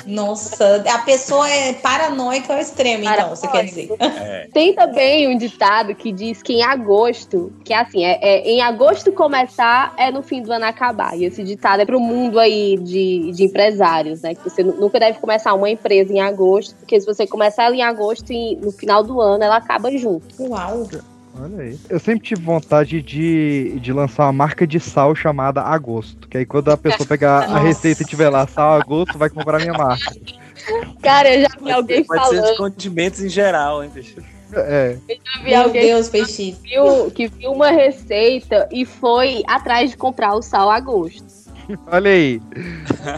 [0.06, 3.90] Nossa, a pessoa é paranoica ao extremo, então, você quer dizer.
[4.00, 4.48] É.
[4.54, 8.62] Tem também um ditado que diz que em agosto, que é assim, é, é em
[8.62, 11.18] agosto começar, é no fim do ano acabar.
[11.18, 14.36] E esse ditado é pro mundo aí de, de empresários, né?
[14.36, 17.76] Que você nu- nunca deve começar uma empresa em agosto, porque se você começar ela
[17.76, 20.26] em agosto e no final do ano ela acaba junto.
[20.40, 20.88] Uau.
[21.42, 21.80] Olha aí.
[21.90, 26.28] Eu sempre tive vontade de, de lançar uma marca de sal chamada Agosto.
[26.28, 29.60] Que aí quando a pessoa pegar a receita e tiver lá sal Agosto, vai comprar
[29.60, 30.14] minha marca.
[31.02, 33.90] Cara, eu já vi Pode, alguém ser, pode ser de falando, condimentos em geral, hein,
[33.94, 34.16] bicho?
[34.54, 34.98] É.
[35.08, 36.56] já vi Meu alguém Deus, peixe.
[36.64, 41.24] que viu, que viu uma receita e foi atrás de comprar o sal a gosto.
[41.86, 42.42] Olha aí.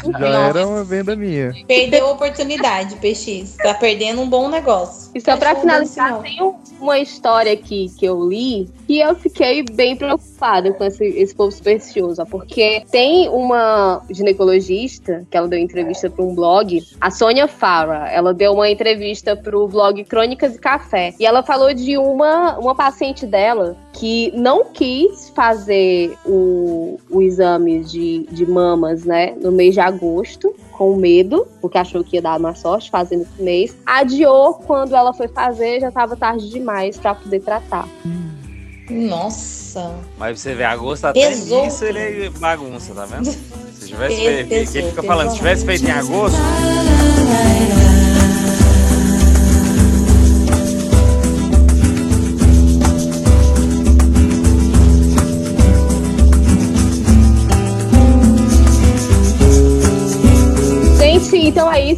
[0.03, 0.26] Já Nossa.
[0.59, 1.53] era uma venda minha.
[1.65, 3.55] Perdeu a oportunidade, PX.
[3.55, 5.09] Tá perdendo um bom negócio.
[5.15, 8.99] E só pra um bom finalizar, tem um- uma história aqui que eu li que
[8.99, 15.47] eu fiquei bem preocupada com esse, esse povo supersticioso, porque tem uma ginecologista que ela
[15.47, 20.03] deu entrevista para um blog, a Sônia Farah, ela deu uma entrevista para o blog
[20.05, 26.17] Crônicas de Café, e ela falou de uma, uma paciente dela que não quis fazer
[26.25, 32.03] o, o exame de, de mamas, né, no mês de agosto, com medo, porque achou
[32.03, 33.77] que ia dar má sorte fazendo esse mês.
[33.86, 37.88] Adiou quando ela foi fazer, já estava tarde demais para poder tratar.
[38.89, 39.93] Nossa.
[40.17, 41.65] Mas você vê, agosto até Pesou.
[41.65, 43.25] nisso ele é bagunça, tá vendo?
[43.25, 46.39] Se tivesse feito, quem fica falando, se tivesse feito em agosto,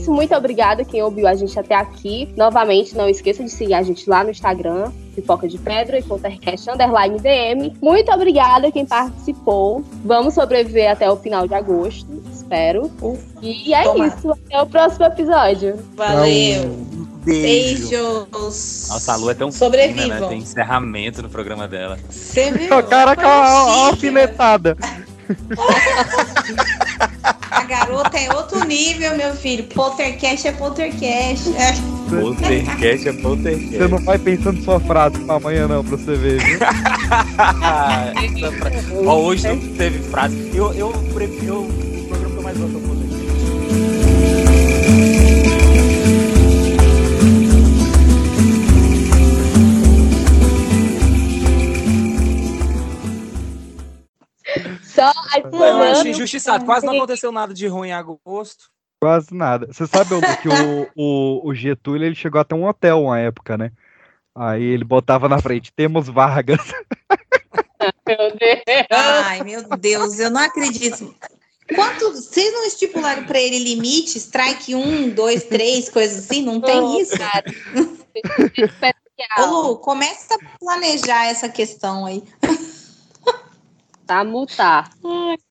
[0.04, 0.12] isso.
[0.14, 2.30] Muito obrigada quem ouviu a gente até aqui.
[2.36, 6.70] Novamente, não esqueça de seguir a gente lá no Instagram, Pipoca de Pedra e Contercast
[6.70, 7.74] Underline DM.
[7.82, 9.84] Muito obrigada quem participou.
[10.04, 12.92] Vamos sobreviver até o final de agosto, espero.
[13.42, 14.08] E é Tomara.
[14.08, 14.32] isso.
[14.32, 15.80] Até o próximo episódio.
[15.96, 16.24] Valeu.
[16.24, 16.94] beijo.
[17.24, 18.28] Beijos.
[18.90, 20.04] Nossa, a Lu é tão Sobrevivam.
[20.04, 20.28] fina, né?
[20.28, 21.98] Tem encerramento no programa dela.
[22.10, 22.84] Você viu?
[22.84, 24.78] Caraca, a alfinetada.
[27.54, 29.64] A garota é outro nível, meu filho.
[29.66, 31.54] Poltercast é poltercast.
[31.56, 31.72] É.
[32.10, 33.78] Poltercast é poltercast.
[33.78, 36.58] Você não vai pensando sua frase pra amanhã, não, pra você ver, viu?
[39.06, 40.52] Ó, hoje não teve frase.
[40.54, 42.80] Eu, eu prefiro o programa que eu mais gosto
[54.94, 56.10] Só Eu acho adicionando.
[56.10, 56.66] injustiçado.
[56.66, 58.72] Quase não aconteceu nada de ruim em agosto.
[59.02, 59.68] Quase nada.
[59.68, 60.10] Você sabe
[60.42, 63.72] que o, o, o Getúlio ele chegou até um hotel uma época, né?
[64.36, 66.60] Aí ele botava na frente, temos vagas.
[68.08, 68.88] Meu Deus.
[68.90, 71.14] Ai, meu Deus, eu não acredito.
[71.76, 74.18] Quanto, vocês não estipularam pra ele limite?
[74.18, 76.44] Strike um, dois, três, coisas assim?
[76.44, 77.18] Não tem isso?
[77.18, 77.44] Cara.
[79.40, 82.24] Ô, Lu, começa a planejar essa questão aí.
[84.06, 84.90] Tá multar.